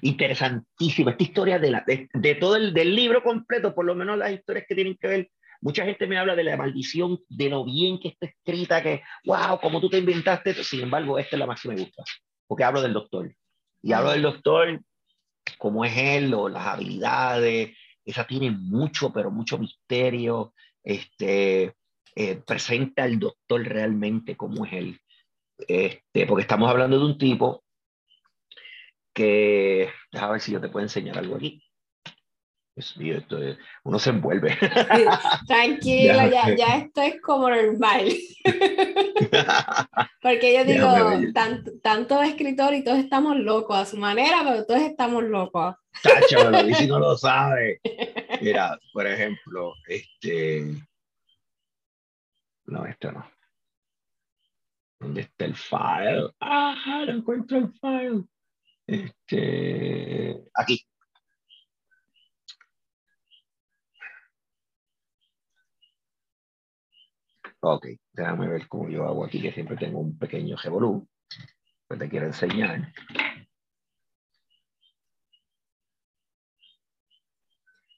[0.03, 1.11] interesantísimo.
[1.11, 4.67] Esta historia de, la, de, todo el del libro completo, por lo menos las historias
[4.69, 5.31] que tienen que ver
[5.63, 9.59] Mucha gente me habla de la maldición, de lo bien que está escrita, que, wow,
[9.59, 10.53] como tú te inventaste.
[10.63, 12.05] Sin embargo, esta es la más que me gusta,
[12.47, 13.35] porque hablo del doctor.
[13.83, 14.81] Y hablo del doctor,
[15.57, 17.77] cómo es él, o las habilidades.
[18.05, 20.53] Esa tiene mucho, pero mucho misterio.
[20.85, 21.75] Este,
[22.17, 25.01] eh, presenta al doctor realmente cómo es él.
[25.69, 27.63] Este, porque estamos hablando de un tipo
[29.15, 31.63] que, déjame ver si yo te puedo enseñar algo aquí
[32.77, 33.39] esto
[33.85, 34.57] uno se envuelve.
[35.47, 38.09] tranquilo, ya, ya, esto es como normal.
[40.23, 40.87] Porque yo digo,
[41.33, 45.75] tanto, tanto escritor y todos estamos locos a su manera, pero todos estamos locos.
[46.03, 47.81] Tacho, lo dice y no lo sabe.
[48.43, 50.67] Mira, por ejemplo, este.
[52.67, 53.31] No, esto no.
[54.99, 56.31] ¿Dónde está el file?
[56.41, 58.25] Ah, no encuentro el file.
[58.87, 60.43] Este.
[60.55, 60.81] Aquí.
[67.61, 71.09] Ok, déjame ver cómo yo hago aquí, que siempre tengo un pequeño revolú.
[71.89, 72.93] Pues te quiero enseñar.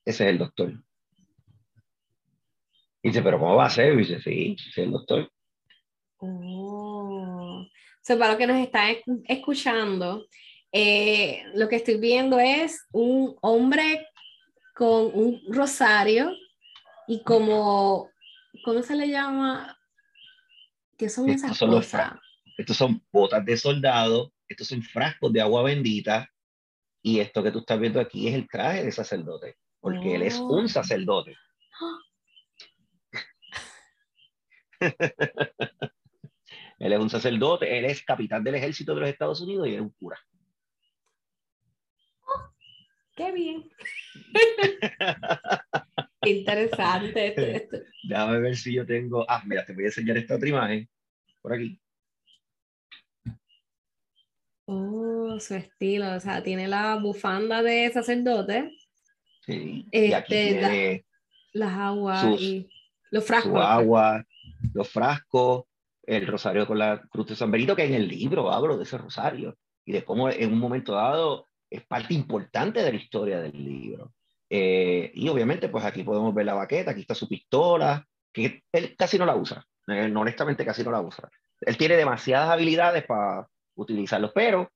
[0.04, 0.72] Ese es el doctor.
[3.02, 3.96] Dice, pero ¿cómo va a ser?
[3.96, 5.30] dice, sí, ese es el doctor.
[6.18, 7.64] Oh.
[8.10, 10.26] O para los que nos están escuchando,
[10.72, 14.06] eh, lo que estoy viendo es un hombre
[14.74, 16.32] con un rosario
[17.06, 18.10] y como,
[18.64, 19.76] ¿cómo se le llama?
[20.96, 22.12] ¿Qué son esas cosas?
[22.56, 26.28] estos son botas de soldado, estos son frascos de agua bendita
[27.02, 30.38] y esto que tú estás viendo aquí es el traje de sacerdote, porque él es
[30.38, 30.68] un oh.
[30.68, 31.36] sacerdote.
[36.78, 39.80] él es un sacerdote, él es capitán del ejército de los Estados Unidos y es
[39.80, 40.18] un cura.
[43.16, 43.68] ¡Qué bien!
[46.22, 47.68] Interesante.
[48.04, 49.24] Déjame ver si yo tengo.
[49.28, 50.88] Ah, mira, te voy a enseñar esta otra imagen.
[51.42, 51.80] Por aquí.
[54.66, 56.14] Oh, su estilo.
[56.14, 58.72] O sea, tiene la bufanda de sacerdote.
[59.44, 59.86] Sí.
[59.90, 61.06] y aquí este, tiene
[61.54, 62.68] las aguas y
[63.10, 63.52] los frascos.
[63.52, 64.24] Su agua,
[64.74, 65.64] los frascos,
[66.02, 68.98] el rosario con la cruz de San Benito, que en el libro hablo de ese
[68.98, 73.52] rosario y de cómo en un momento dado es parte importante de la historia del
[73.52, 74.12] libro.
[74.50, 78.94] Eh, y obviamente, pues aquí podemos ver la baqueta, aquí está su pistola, que él
[78.96, 81.28] casi no la usa, eh, honestamente casi no la usa.
[81.60, 84.70] Él tiene demasiadas habilidades para utilizarlo, pero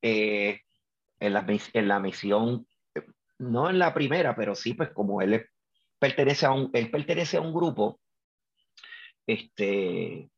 [0.00, 0.60] eh,
[1.20, 2.66] en, la, en la misión,
[3.38, 5.46] no en la primera, pero sí, pues como él
[5.98, 8.00] pertenece a un, él pertenece a un grupo,
[9.26, 10.30] este,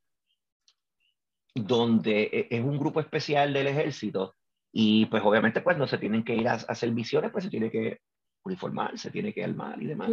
[1.55, 4.35] donde e, es un grupo especial del ejército,
[4.73, 7.71] y pues obviamente pues no se tienen que ir a, hacer misiones, pues se tiene
[7.71, 8.01] que
[8.45, 10.11] uniformar, se tiene que armar y demás.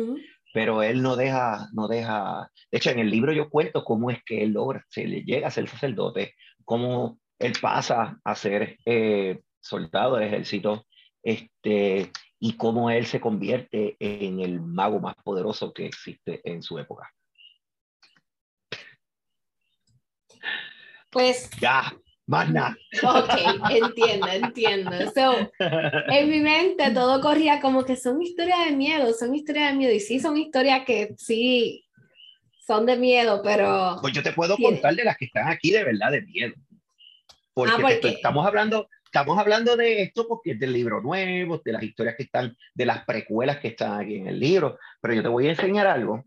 [0.54, 4.24] Pero él no deja, no deja, de hecho en el libro yo cuento cómo es
[4.24, 9.42] que él logra, se le llega a ser sacerdote, cómo él pasa a ser eh,
[9.60, 10.86] soldado del ejército,
[11.24, 16.78] este, y cómo él se convierte en el mago más poderoso que existe en su
[16.80, 17.12] época.
[21.12, 21.93] Pues ya,
[22.26, 22.78] más nada.
[23.04, 23.30] Ok,
[23.69, 24.91] entiendo, entiendo.
[25.13, 29.78] So, en mi mente todo corría como que son historias de miedo, son historias de
[29.78, 29.93] miedo.
[29.93, 31.86] Y sí, son historias que sí
[32.65, 33.97] son de miedo, pero.
[34.02, 36.54] Pues yo te puedo contar de las que están aquí de verdad de miedo.
[37.54, 38.88] Porque, ah, estamos hablando.
[39.04, 42.86] Estamos hablando de esto porque es del libro nuevo, de las historias que están, de
[42.86, 44.80] las precuelas que están aquí en el libro.
[45.02, 46.24] Pero yo te voy a enseñar algo.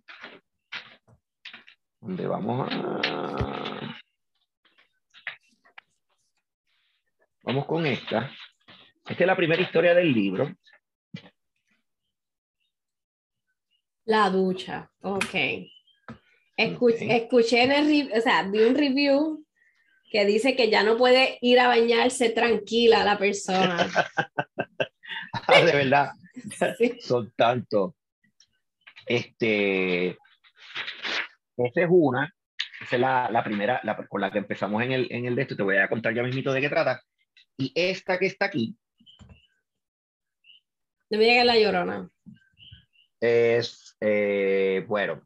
[2.02, 3.53] Donde vamos a.
[7.44, 8.30] Vamos con esta.
[9.06, 10.50] Esta es la primera historia del libro.
[14.06, 15.34] La ducha, ok.
[16.56, 19.44] Escuché, en el, o sea, vi un review
[20.10, 23.90] que dice que ya no puede ir a bañarse tranquila la persona.
[25.32, 26.12] ah, de verdad.
[27.00, 27.92] Son tantos.
[29.04, 30.16] Este,
[31.58, 32.34] esa es una,
[32.80, 35.42] esa es la, la primera, la, con la que empezamos en el, en el de
[35.42, 35.56] esto.
[35.56, 37.02] Te voy a contar ya mismito de qué trata.
[37.56, 38.76] Y esta que está aquí.
[41.10, 42.10] No me llega la llorona.
[43.20, 45.22] Es, eh, bueno,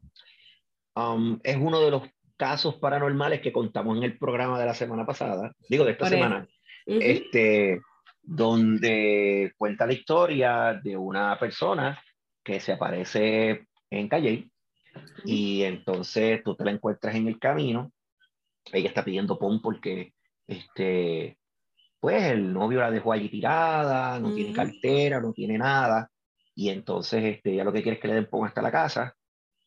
[0.95, 2.03] um, es uno de los
[2.37, 6.47] casos paranormales que contamos en el programa de la semana pasada, digo de esta semana,
[6.85, 7.81] este,
[8.21, 12.01] donde cuenta la historia de una persona
[12.43, 14.49] que se aparece en Calle
[15.25, 17.91] y entonces tú te la encuentras en el camino.
[18.71, 20.13] Ella está pidiendo pon porque
[20.47, 21.38] este,
[21.99, 26.09] pues el novio la dejó allí tirada, no tiene cartera, no tiene nada,
[26.55, 29.15] y entonces este, ya lo que quiere es que le den pon hasta la casa,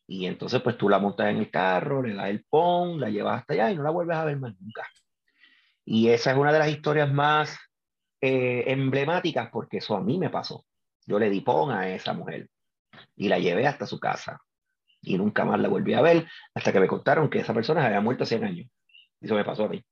[0.07, 3.41] y entonces pues tú la montas en el carro, le das el pon, la llevas
[3.41, 4.87] hasta allá y no la vuelves a ver más nunca.
[5.85, 7.57] Y esa es una de las historias más
[8.21, 10.65] eh, emblemáticas porque eso a mí me pasó.
[11.05, 12.49] Yo le di pon a esa mujer
[13.15, 14.41] y la llevé hasta su casa
[15.01, 18.01] y nunca más la volví a ver hasta que me contaron que esa persona había
[18.01, 18.67] muerto hace años.
[19.21, 19.83] Y eso me pasó a mí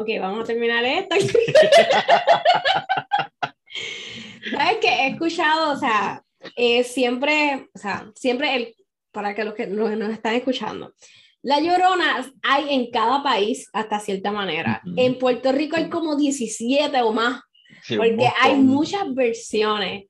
[0.00, 1.16] ok, vamos a terminar esto.
[4.50, 6.22] ¿Sabes que He escuchado, o sea,
[6.54, 8.74] eh, siempre, o sea, siempre, el,
[9.10, 10.94] para que los que nos, están escuchando,
[11.42, 14.82] la llorona hay en cada país hasta cierta manera.
[14.96, 17.40] En Puerto Rico hay como 17 o más,
[17.88, 20.06] porque hay muchas versiones.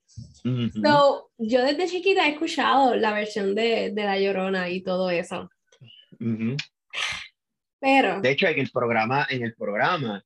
[0.83, 5.51] so, yo desde chiquita he escuchado la versión de, de la llorona y todo eso.
[8.21, 10.23] De hecho, en el programa, en el programa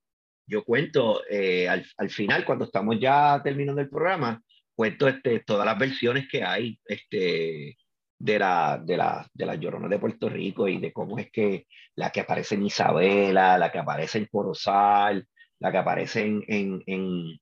[0.50, 4.42] yo cuento eh, al, al, final, cuando estamos ya terminando el programa,
[4.74, 7.76] cuento este, todas las versiones que hay este,
[8.18, 11.66] de, la, de, la, de las lloronas de Puerto Rico y de cómo es que
[11.94, 15.26] la que aparece en Isabela, la que aparece en Corozal,
[15.60, 17.40] la que aparece en, en, en,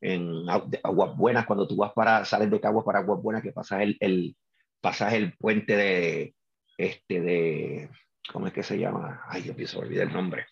[0.00, 0.50] en
[0.82, 3.96] Aguas Buenas, cuando tú vas para, sales de Caguas para Aguas Buenas, que pasas el,
[4.00, 4.36] el,
[4.80, 6.34] pasas el puente de,
[6.76, 7.90] este, de,
[8.32, 9.22] ¿cómo es que se llama?
[9.28, 10.46] Ay, yo pienso olvidar el nombre.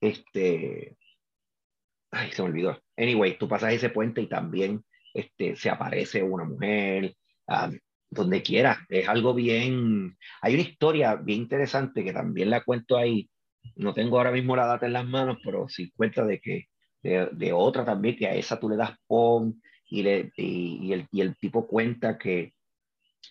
[0.00, 0.96] este,
[2.10, 2.80] ay, se me olvidó.
[2.96, 4.84] Anyway, tú pasas ese puente y también
[5.14, 7.14] este, se aparece una mujer,
[7.48, 7.70] ah,
[8.10, 8.84] donde quiera.
[8.88, 13.28] Es algo bien, hay una historia bien interesante que también la cuento ahí.
[13.76, 16.66] No tengo ahora mismo la data en las manos, pero sí cuenta de que
[17.02, 21.20] de, otra también, que a esa tú le das pon y, le, y, el, y
[21.20, 22.54] el tipo cuenta que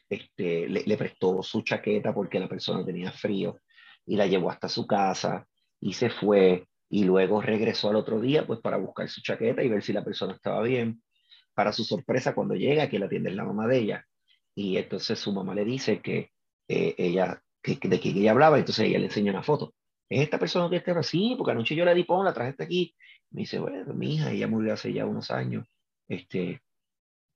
[0.09, 3.59] este, le, prestó su chaqueta porque la persona tenía frío
[4.05, 5.47] y la llevó hasta su casa
[5.79, 9.69] y se fue y luego regresó al otro día pues para buscar su chaqueta y
[9.69, 11.01] ver si la persona estaba bien.
[11.53, 14.07] Para su sorpresa, cuando llega, que la atiende la mamá de ella,
[14.55, 16.31] y entonces su mamá le dice que
[16.67, 19.73] eh, ella, que, de quién ella hablaba, entonces ella le enseña una foto.
[20.09, 21.35] ¿Es esta persona que está así?
[21.37, 22.95] Porque anoche yo la di la traje hasta aquí.
[23.31, 25.67] Me dice, bueno, mi hija, ella murió hace ya unos años.
[26.07, 26.61] Este,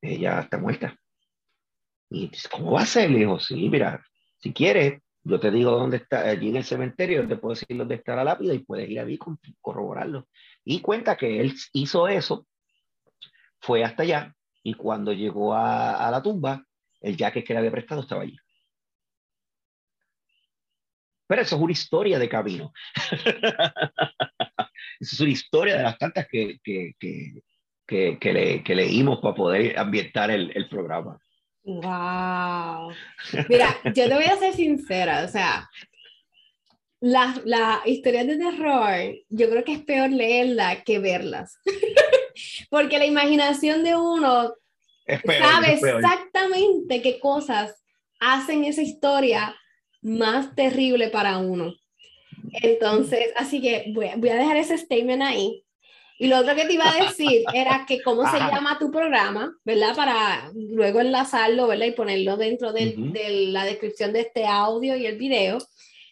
[0.02, 0.96] ella está muerta.
[2.10, 3.10] Y dice, ¿cómo va a ser?
[3.10, 4.04] Le dijo, sí, mira,
[4.38, 7.96] si quieres, yo te digo dónde está, allí en el cementerio, te puedo decir dónde
[7.96, 9.06] está la lápida y puedes ir a
[9.62, 10.28] corroborarlo.
[10.64, 12.48] Y cuenta que él hizo eso,
[13.60, 16.64] fue hasta allá, y cuando llegó a, a la tumba,
[17.02, 18.38] el jacket que le había prestado estaba allí.
[21.28, 22.72] Pero eso es una historia de camino.
[25.00, 29.78] es una historia de las tantas que, que, que, que, le, que leímos para poder
[29.78, 31.20] ambientar el, el programa.
[31.68, 32.94] Wow.
[33.50, 35.70] Mira, yo te voy a ser sincera, o sea,
[37.02, 41.60] las la historias de terror, yo creo que es peor leerlas que verlas.
[42.70, 44.54] Porque la imaginación de uno
[45.06, 47.84] sabe exactamente qué cosas
[48.22, 49.54] hacen esa historia
[50.02, 51.74] más terrible para uno.
[52.62, 55.66] Entonces, así que voy, voy, a dejar ese statement ahí.
[56.20, 59.56] Y lo otro que te iba a decir era que cómo se llama tu programa,
[59.64, 59.96] ¿verdad?
[59.96, 61.86] Para luego enlazarlo, ¿verdad?
[61.86, 65.58] Y ponerlo dentro de, de, la descripción de este audio y el video,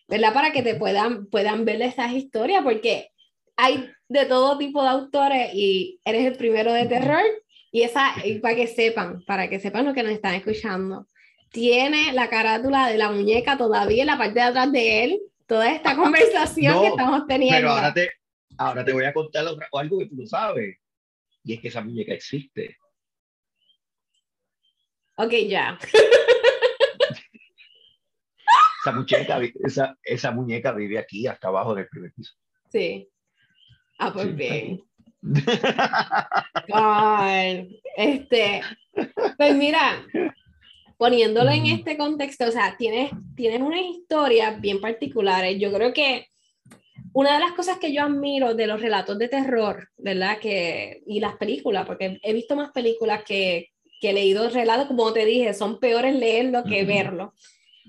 [0.08, 0.34] ¿verdad?
[0.34, 3.10] Para que te puedan, puedan ver esas historias, porque
[3.58, 7.24] hay de todo tipo de autores y eres el primero de terror
[7.72, 11.08] y esa, para que sepan, para que sepan lo que nos están escuchando,
[11.52, 15.72] tiene la carátula de la muñeca todavía en la parte de atrás de él, toda
[15.72, 17.58] esta conversación que estamos teniendo.
[17.58, 18.12] Pero ahora te,
[18.58, 20.78] ahora te voy a contar algo que tú no sabes,
[21.44, 22.78] y es que esa muñeca existe.
[25.18, 25.78] Ok, ya.
[28.82, 32.34] esa, muñeca, esa, esa muñeca vive aquí, hasta abajo del primer piso.
[32.72, 33.08] Sí.
[33.98, 34.84] Ah, pues bien.
[37.98, 38.62] este,
[39.38, 40.06] pues mira,
[40.98, 45.46] poniéndolo en este contexto, o sea, tienes, tienes una historia bien particular.
[45.58, 46.28] Yo creo que
[47.16, 50.38] una de las cosas que yo admiro de los relatos de terror, ¿verdad?
[50.38, 53.70] Que, y las películas, porque he visto más películas que,
[54.02, 57.34] que he leído relatos, como te dije, son peores leerlo que verlo.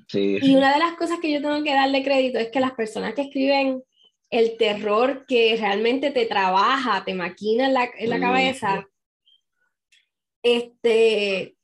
[0.07, 0.39] Sí.
[0.41, 3.15] Y una de las cosas que yo tengo que darle crédito es que las personas
[3.15, 3.83] que escriben
[4.31, 8.87] el terror que realmente te trabaja, te maquina en la, en la cabeza,
[10.41, 11.56] este,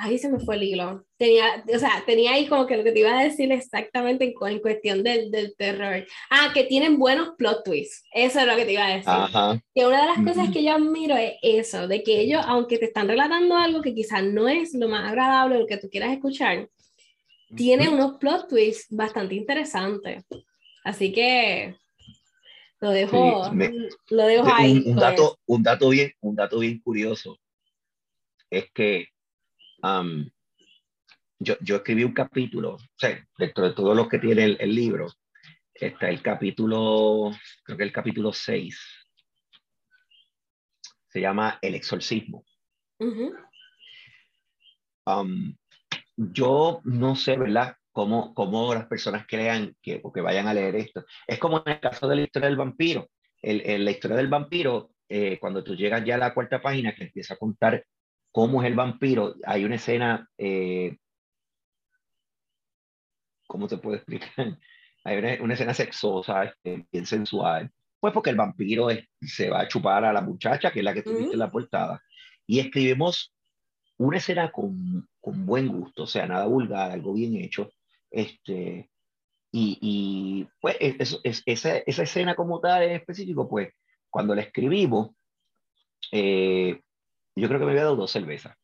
[0.00, 1.04] ahí se me fue el hilo.
[1.18, 4.48] Tenía, o sea, tenía ahí como que lo que te iba a decir exactamente en,
[4.48, 6.06] en cuestión del, del, terror.
[6.30, 8.04] Ah, que tienen buenos plot twists.
[8.12, 9.62] Eso es lo que te iba a decir.
[9.74, 12.86] Que una de las cosas que yo admiro es eso, de que ellos, aunque te
[12.86, 16.68] están relatando algo que quizás no es lo más agradable, lo que tú quieras escuchar,
[17.54, 20.24] tienen unos plot twists bastante interesantes.
[20.82, 21.76] Así que
[22.80, 23.50] lo dejo,
[24.08, 24.82] lo dejo ahí.
[24.86, 27.38] Un, dato, un, dato bien, un dato bien curioso
[28.50, 29.06] es que
[31.38, 35.08] yo, yo, escribí un capítulo, o sea, dentro de todos los que tiene el, libro,
[35.72, 37.30] está el capítulo,
[37.64, 38.78] creo que el capítulo 6,
[41.08, 42.44] se llama El exorcismo.
[46.16, 47.76] yo no sé, ¿verdad?
[47.92, 51.04] cómo, cómo las personas crean que, o que vayan a leer esto.
[51.26, 53.08] Es como en el caso de la historia del vampiro.
[53.42, 57.04] El, la historia del vampiro, eh, cuando tú llegas ya a la cuarta página que
[57.04, 57.84] empieza a contar
[58.32, 60.96] cómo es el vampiro, hay una escena, eh,
[63.46, 64.58] ¿cómo te puedo explicar?
[65.02, 68.88] Hay una, escena sexosa, este, bien sensual, pues porque el vampiro
[69.22, 72.02] se va a chupar a la muchacha, que es la que tuviste en la portada.
[72.46, 73.32] Y escribimos
[73.96, 77.70] una escena con, con, buen gusto, o sea, nada vulgar, algo bien hecho,
[78.10, 78.90] este,
[79.50, 83.72] y, y pues es, es, esa, esa, escena como tal en específico, pues
[84.10, 85.12] cuando la escribimos,
[86.12, 86.80] eh,
[87.40, 88.56] yo creo que me había dado dos cervezas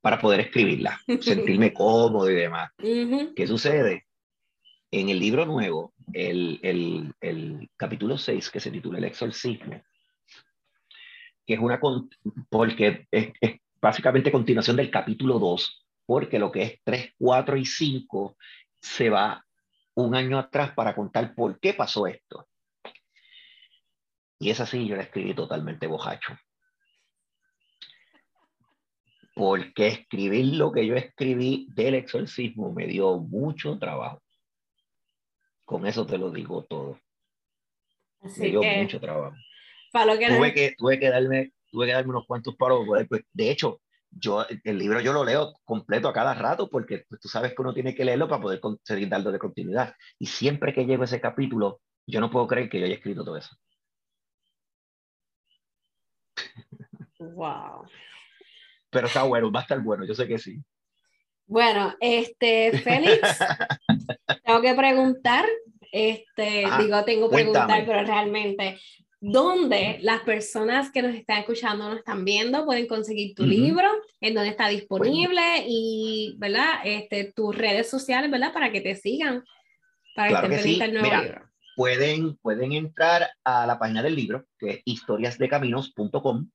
[0.00, 2.70] para poder escribirla, sentirme cómodo y demás.
[2.78, 4.06] ¿Qué sucede?
[4.90, 9.80] En el libro nuevo, el, el, el capítulo 6, que se titula El exorcismo,
[11.46, 11.80] que es una,
[12.48, 17.64] porque es, es básicamente continuación del capítulo 2, porque lo que es 3, 4 y
[17.64, 18.36] 5
[18.80, 19.44] se va
[19.94, 22.48] un año atrás para contar por qué pasó esto.
[24.40, 26.36] Y esa sí, yo la escribí totalmente bojacho.
[29.40, 34.20] Porque escribir lo que yo escribí del exorcismo me dio mucho trabajo.
[35.64, 37.00] Con eso te lo digo todo.
[38.36, 39.34] me dio mucho trabajo.
[39.92, 42.86] Para lo que tuve, que, tuve, que darme, tuve que darme unos cuantos paros.
[43.08, 43.80] Pues, de hecho,
[44.10, 47.62] yo el libro yo lo leo completo a cada rato porque pues, tú sabes que
[47.62, 49.94] uno tiene que leerlo para poder seguir de continuidad.
[50.18, 53.24] Y siempre que llego a ese capítulo, yo no puedo creer que yo haya escrito
[53.24, 53.56] todo eso.
[57.18, 57.86] Wow.
[58.90, 60.60] Pero está bueno, va a estar bueno, yo sé que sí.
[61.50, 63.20] Bueno, este, Félix,
[64.44, 65.44] tengo que preguntar,
[65.90, 68.78] este, digo, tengo que preguntar, pero realmente,
[69.20, 73.88] ¿dónde las personas que nos están escuchando, nos están viendo, pueden conseguir tu libro,
[74.20, 76.82] en dónde está disponible y, ¿verdad?
[76.84, 78.52] Este, tus redes sociales, ¿verdad?
[78.52, 79.42] Para que te sigan,
[80.14, 81.50] para que te el nuevo libro.
[81.74, 86.48] Pueden, pueden entrar a la página del libro, que es historiasdecaminos.com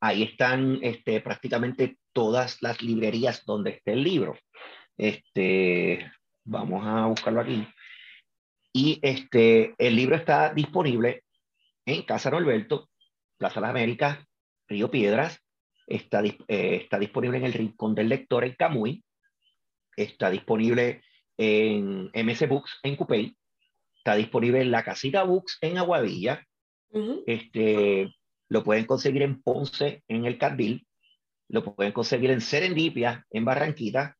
[0.00, 4.36] ahí están este, prácticamente todas las librerías donde esté el libro.
[4.96, 6.10] Este,
[6.44, 7.66] vamos a buscarlo aquí.
[8.72, 11.24] Y este, el libro está disponible
[11.86, 12.88] en Casa Norberto,
[13.36, 14.18] Plaza de las Américas,
[14.68, 15.40] Río Piedras.
[15.86, 19.04] Está, eh, está disponible en el Rincón del Lector en Camuy.
[19.96, 21.02] Está disponible
[21.36, 23.36] en MS Books en Cupey.
[23.96, 26.46] Está disponible en la Casita Books en Aguadilla.
[27.26, 28.12] este,
[28.50, 30.86] lo pueden conseguir en Ponce, en el Cardil,
[31.48, 34.18] lo pueden conseguir en Serendipia, en Barranquita,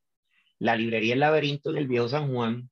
[0.58, 2.70] la librería El Laberinto en el Viejo San Juan,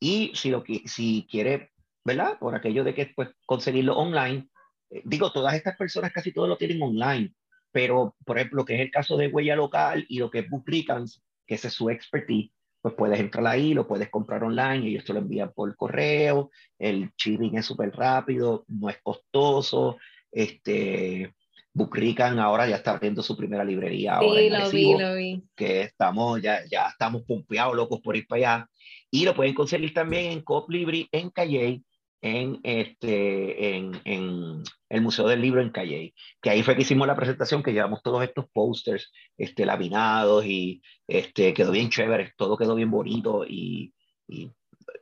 [0.00, 1.70] y si, lo, si quiere,
[2.04, 2.38] ¿verdad?
[2.38, 4.48] Por aquello de que pues, conseguirlo online,
[4.90, 7.34] eh, digo, todas estas personas casi todos lo tienen online,
[7.70, 10.50] pero por ejemplo, lo que es el caso de Huella Local y lo que es
[10.50, 15.12] Book que es su expertise, pues puedes entrar ahí, lo puedes comprar online, ellos te
[15.12, 19.98] lo envían por correo, el shipping es súper rápido, no es costoso,
[20.32, 21.34] este,
[21.72, 24.18] Bucrican ahora ya está abriendo su primera librería.
[24.20, 25.42] Sí, lo vi, lo vi.
[25.54, 28.70] Que estamos, ya, ya estamos pompeados, locos por ir para allá.
[29.10, 31.82] Y lo pueden conseguir también en Cop Libri, en Calle,
[32.22, 37.06] en, este, en, en, el Museo del Libro en Calle, que ahí fue que hicimos
[37.06, 42.56] la presentación, que llevamos todos estos posters este, laminados y este, quedó bien chévere, todo
[42.56, 43.94] quedó bien bonito y,
[44.28, 44.50] y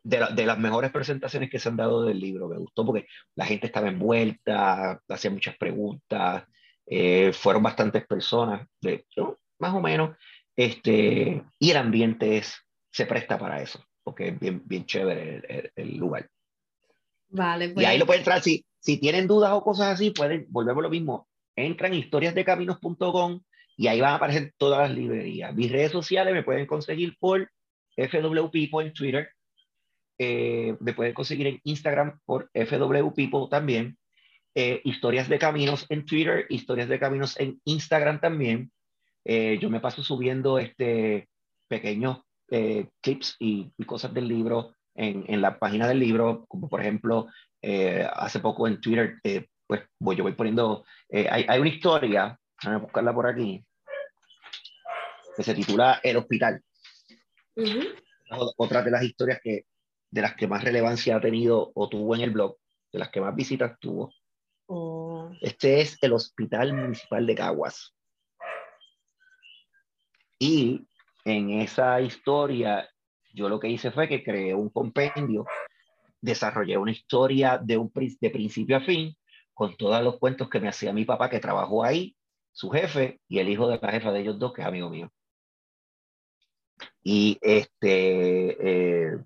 [0.03, 2.49] de, las mejores presentaciones que se han dado del libro.
[2.49, 6.45] Me gustó porque la gente estaba envuelta, hacía muchas preguntas,
[6.87, 10.17] eh, fueron bastantes personas, de hecho, más o menos,
[10.57, 12.57] este, y el ambiente es,
[12.91, 16.29] se presta para eso, porque es bien, bien chévere el, lugar.
[17.29, 17.85] Vale, pues.
[17.85, 20.91] Y ahí lo pueden entrar, si, si tienen dudas o cosas así, pueden, volvemos lo
[20.91, 23.41] mismo, entran en historiasdecaminos.com
[23.77, 25.55] y ahí van a aparecer todas las librerías.
[25.55, 27.51] Mis redes sociales me pueden conseguir por
[27.97, 29.31] FWP en Twitter,
[30.19, 33.97] eh, me pueden conseguir en Instagram por FW People también.
[34.55, 38.73] Eh, historias de caminos en Twitter, historias de caminos en Instagram también.
[39.25, 41.29] Eh, yo me paso subiendo este
[41.69, 42.21] pequeños
[43.03, 47.27] clips y, cosas del libro en, en, la página del libro, como por ejemplo,
[48.14, 49.16] hace poco en Twitter,
[49.66, 53.62] pues voy, yo voy poniendo, hay, hay, una historia, déjame buscarla por aquí,
[55.37, 56.62] que se titula El Hospital.
[58.57, 59.66] Otra de las historias que,
[60.11, 62.57] de las que más relevancia ha tenido o tuvo en el blog,
[62.93, 64.13] de las que más visitas tuvo.
[64.67, 65.31] Oh.
[65.41, 67.95] Este es el Hospital Municipal de Caguas.
[70.39, 70.87] Y
[71.25, 72.89] en esa historia,
[73.35, 75.47] yo lo que hice fue que creé un compendio,
[76.21, 79.17] desarrollé una historia de, un, de principio a fin,
[79.53, 82.17] con todos los cuentos que me hacía mi papá que trabajó ahí,
[82.53, 85.11] su jefe y el hijo de la jefa de ellos dos, que es amigo mío.
[87.03, 89.19] Y este, eh,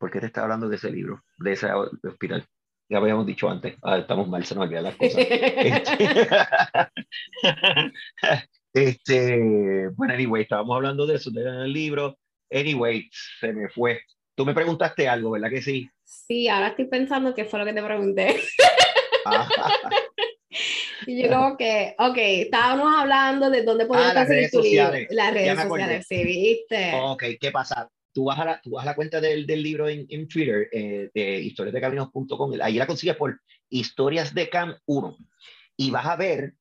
[0.00, 2.42] ¿Por qué te estaba hablando de ese libro, de ese hospital?
[2.88, 3.76] Ya habíamos dicho antes.
[3.82, 5.18] Ah, estamos mal, se nos olvidan las cosas.
[8.72, 12.18] este, bueno, anyway, estábamos hablando de eso, del libro.
[12.50, 14.00] Anyway, se me fue.
[14.34, 15.86] Tú me preguntaste algo, ¿verdad que sí?
[16.02, 18.40] Sí, ahora estoy pensando qué fue lo que te pregunté.
[21.06, 24.90] Y yo como que, ok, estábamos hablando de dónde podemos ah, conseguir tu libro.
[25.10, 26.92] Las redes sociales, sí, ¿viste?
[26.94, 27.90] Ok, ¿qué pasa?
[28.12, 30.68] Tú vas a la, tú vas a la cuenta del, del libro en, en Twitter,
[30.72, 35.16] eh, de historiasdecaminos.com, ahí la consigues por Historias de Cam 1,
[35.76, 36.54] y vas a ver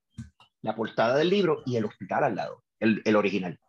[0.61, 3.59] la portada del libro y el hospital al lado, el, el original.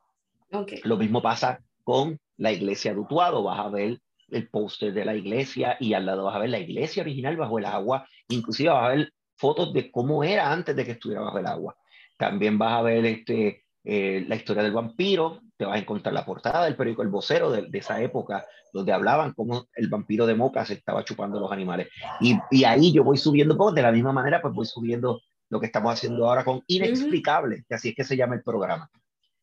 [0.52, 0.80] Okay.
[0.84, 4.00] Lo mismo pasa con la iglesia de Utuado, vas a ver
[4.30, 7.58] el póster de la iglesia y al lado vas a ver la iglesia original bajo
[7.58, 11.38] el agua, inclusive vas a ver fotos de cómo era antes de que estuviera bajo
[11.38, 11.76] el agua.
[12.18, 16.24] También vas a ver este, eh, la historia del vampiro, te vas a encontrar la
[16.24, 20.64] portada del periódico El Vocero de, esa época, donde hablaban cómo el vampiro de Moca
[20.64, 21.88] se estaba chupando los animales.
[22.20, 25.20] Y, y ahí yo voy subiendo, pues, de la misma manera, pues voy subiendo
[25.50, 28.88] lo que estamos haciendo ahora con Inexplicable, que así es que se llama el programa.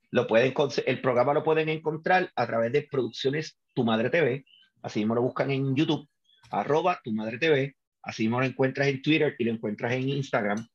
[0.09, 0.53] Lo pueden,
[0.85, 4.45] el programa lo pueden encontrar a través de Producciones Tu Madre TV,
[4.81, 6.07] así mismo lo buscan en YouTube,
[6.49, 10.65] arroba Tu Madre TV, así mismo lo encuentras en Twitter y lo encuentras en Instagram,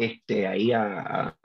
[0.00, 1.36] este, ahí a,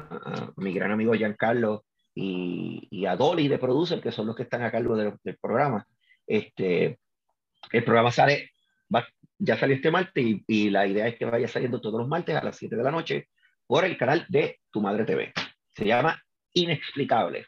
[0.55, 1.83] mi gran amigo Giancarlo
[2.13, 5.85] y, a Dolly de Producer, que son los que están a cargo del, programa.
[6.25, 6.99] Este,
[7.71, 8.51] el programa sale,
[9.37, 12.33] ya salió este martes y, y, la idea es que vaya saliendo todos los martes
[12.33, 13.27] a las 7 de la noche
[13.67, 15.33] por el canal de Tu Madre TV.
[15.75, 17.47] Se llama Inexplicable.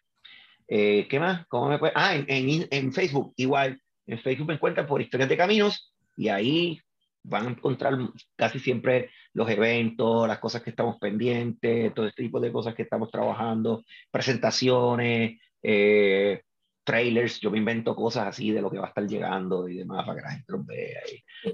[0.67, 1.47] Eh, ¿Qué más?
[1.47, 1.93] ¿Cómo me puede?
[1.95, 3.81] Ah, en, en, en, Facebook, igual.
[4.05, 6.81] En Facebook me encuentran por Historias de Caminos y ahí
[7.27, 7.97] van a encontrar
[8.35, 12.83] casi siempre los eventos, las cosas que estamos pendientes, todo este tipo de cosas que
[12.83, 16.41] estamos trabajando, presentaciones, eh,
[16.83, 20.05] trailers, yo me invento cosas así de lo que va a estar llegando y demás
[20.05, 21.01] para que la gente los vea.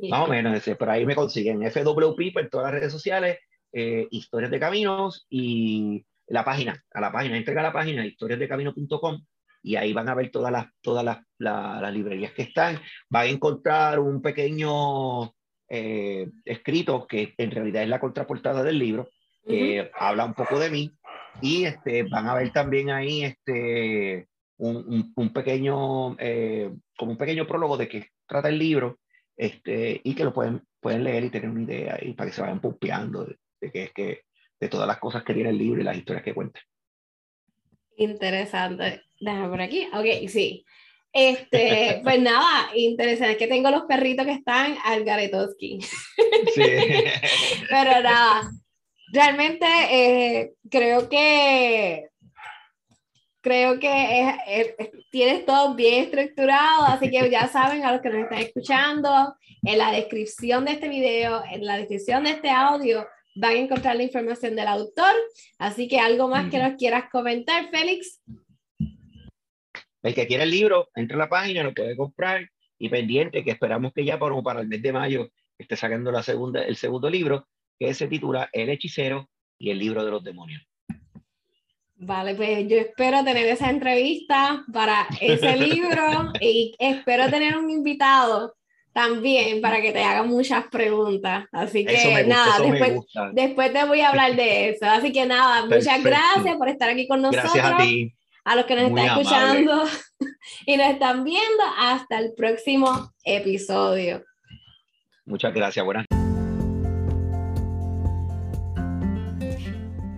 [0.10, 3.40] más o menos, ese, por ahí me consiguen FWP por todas las redes sociales,
[3.72, 9.26] eh, historias de caminos y la página, a la página, entrega a la página historiasdecamino.com
[9.64, 12.80] y ahí van a ver todas las, todas las, las librerías que están.
[13.10, 15.34] Van a encontrar un pequeño
[15.76, 19.10] eh, escrito que en realidad es la contraportada del libro,
[19.44, 20.92] que habla un poco de mí,
[21.42, 27.48] y este, van a ver también ahí este, un, un, pequeño, eh, como un pequeño
[27.48, 29.00] prólogo de qué trata el libro,
[29.36, 32.42] este, y que lo pueden, pueden leer y tener una idea y para que se
[32.44, 34.22] vayan pumpeando de, de qué es que,
[34.60, 36.62] de todas las cosas que tiene el libro y las historias que cuenta.
[37.98, 39.02] Interesante.
[39.20, 39.88] Déjame por aquí.
[39.92, 40.64] Ok, sí.
[41.14, 43.34] Este, pues nada, interesante.
[43.34, 45.80] Es que tengo los perritos que están al Garetowski.
[45.82, 46.64] Sí.
[47.70, 48.50] Pero nada,
[49.12, 52.10] realmente eh, creo que
[53.42, 54.74] creo que
[55.12, 59.78] tienes todo bien estructurado, así que ya saben a los que nos están escuchando, en
[59.78, 63.06] la descripción de este video, en la descripción de este audio,
[63.36, 65.14] van a encontrar la información del autor.
[65.58, 68.22] Así que algo más que nos quieras comentar, Félix.
[70.04, 73.52] El que quiera el libro, entra a la página, lo puede comprar y pendiente que
[73.52, 77.10] esperamos que ya para, para el mes de mayo esté sacando la segunda, el segundo
[77.10, 77.48] libro,
[77.80, 80.62] que se titula El hechicero y el libro de los demonios.
[81.96, 88.56] Vale, pues yo espero tener esa entrevista para ese libro y espero tener un invitado
[88.92, 91.46] también para que te haga muchas preguntas.
[91.54, 94.86] Así que nada, después, después te voy a hablar de eso.
[94.86, 97.54] Así que nada, muchas gracias por estar aquí con nosotros.
[97.54, 98.14] Gracias a ti
[98.46, 99.84] a los que nos están escuchando
[100.66, 101.64] y nos están viendo.
[101.78, 104.24] Hasta el próximo episodio.
[105.26, 106.06] Muchas gracias, buenas.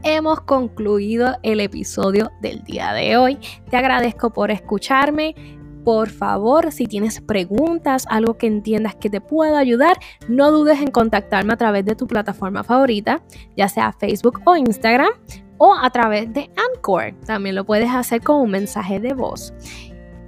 [0.04, 3.40] Hemos concluido el episodio del día de hoy.
[3.70, 5.36] Te agradezco por escucharme.
[5.84, 9.98] Por favor, si tienes preguntas, algo que entiendas que te pueda ayudar,
[10.28, 13.24] no dudes en contactarme a través de tu plataforma favorita,
[13.56, 15.12] ya sea Facebook o Instagram
[15.58, 17.14] o a través de Anchor.
[17.26, 19.54] También lo puedes hacer con un mensaje de voz.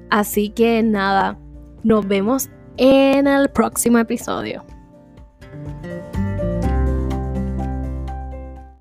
[0.09, 1.37] Así que nada,
[1.83, 4.63] nos vemos en el próximo episodio.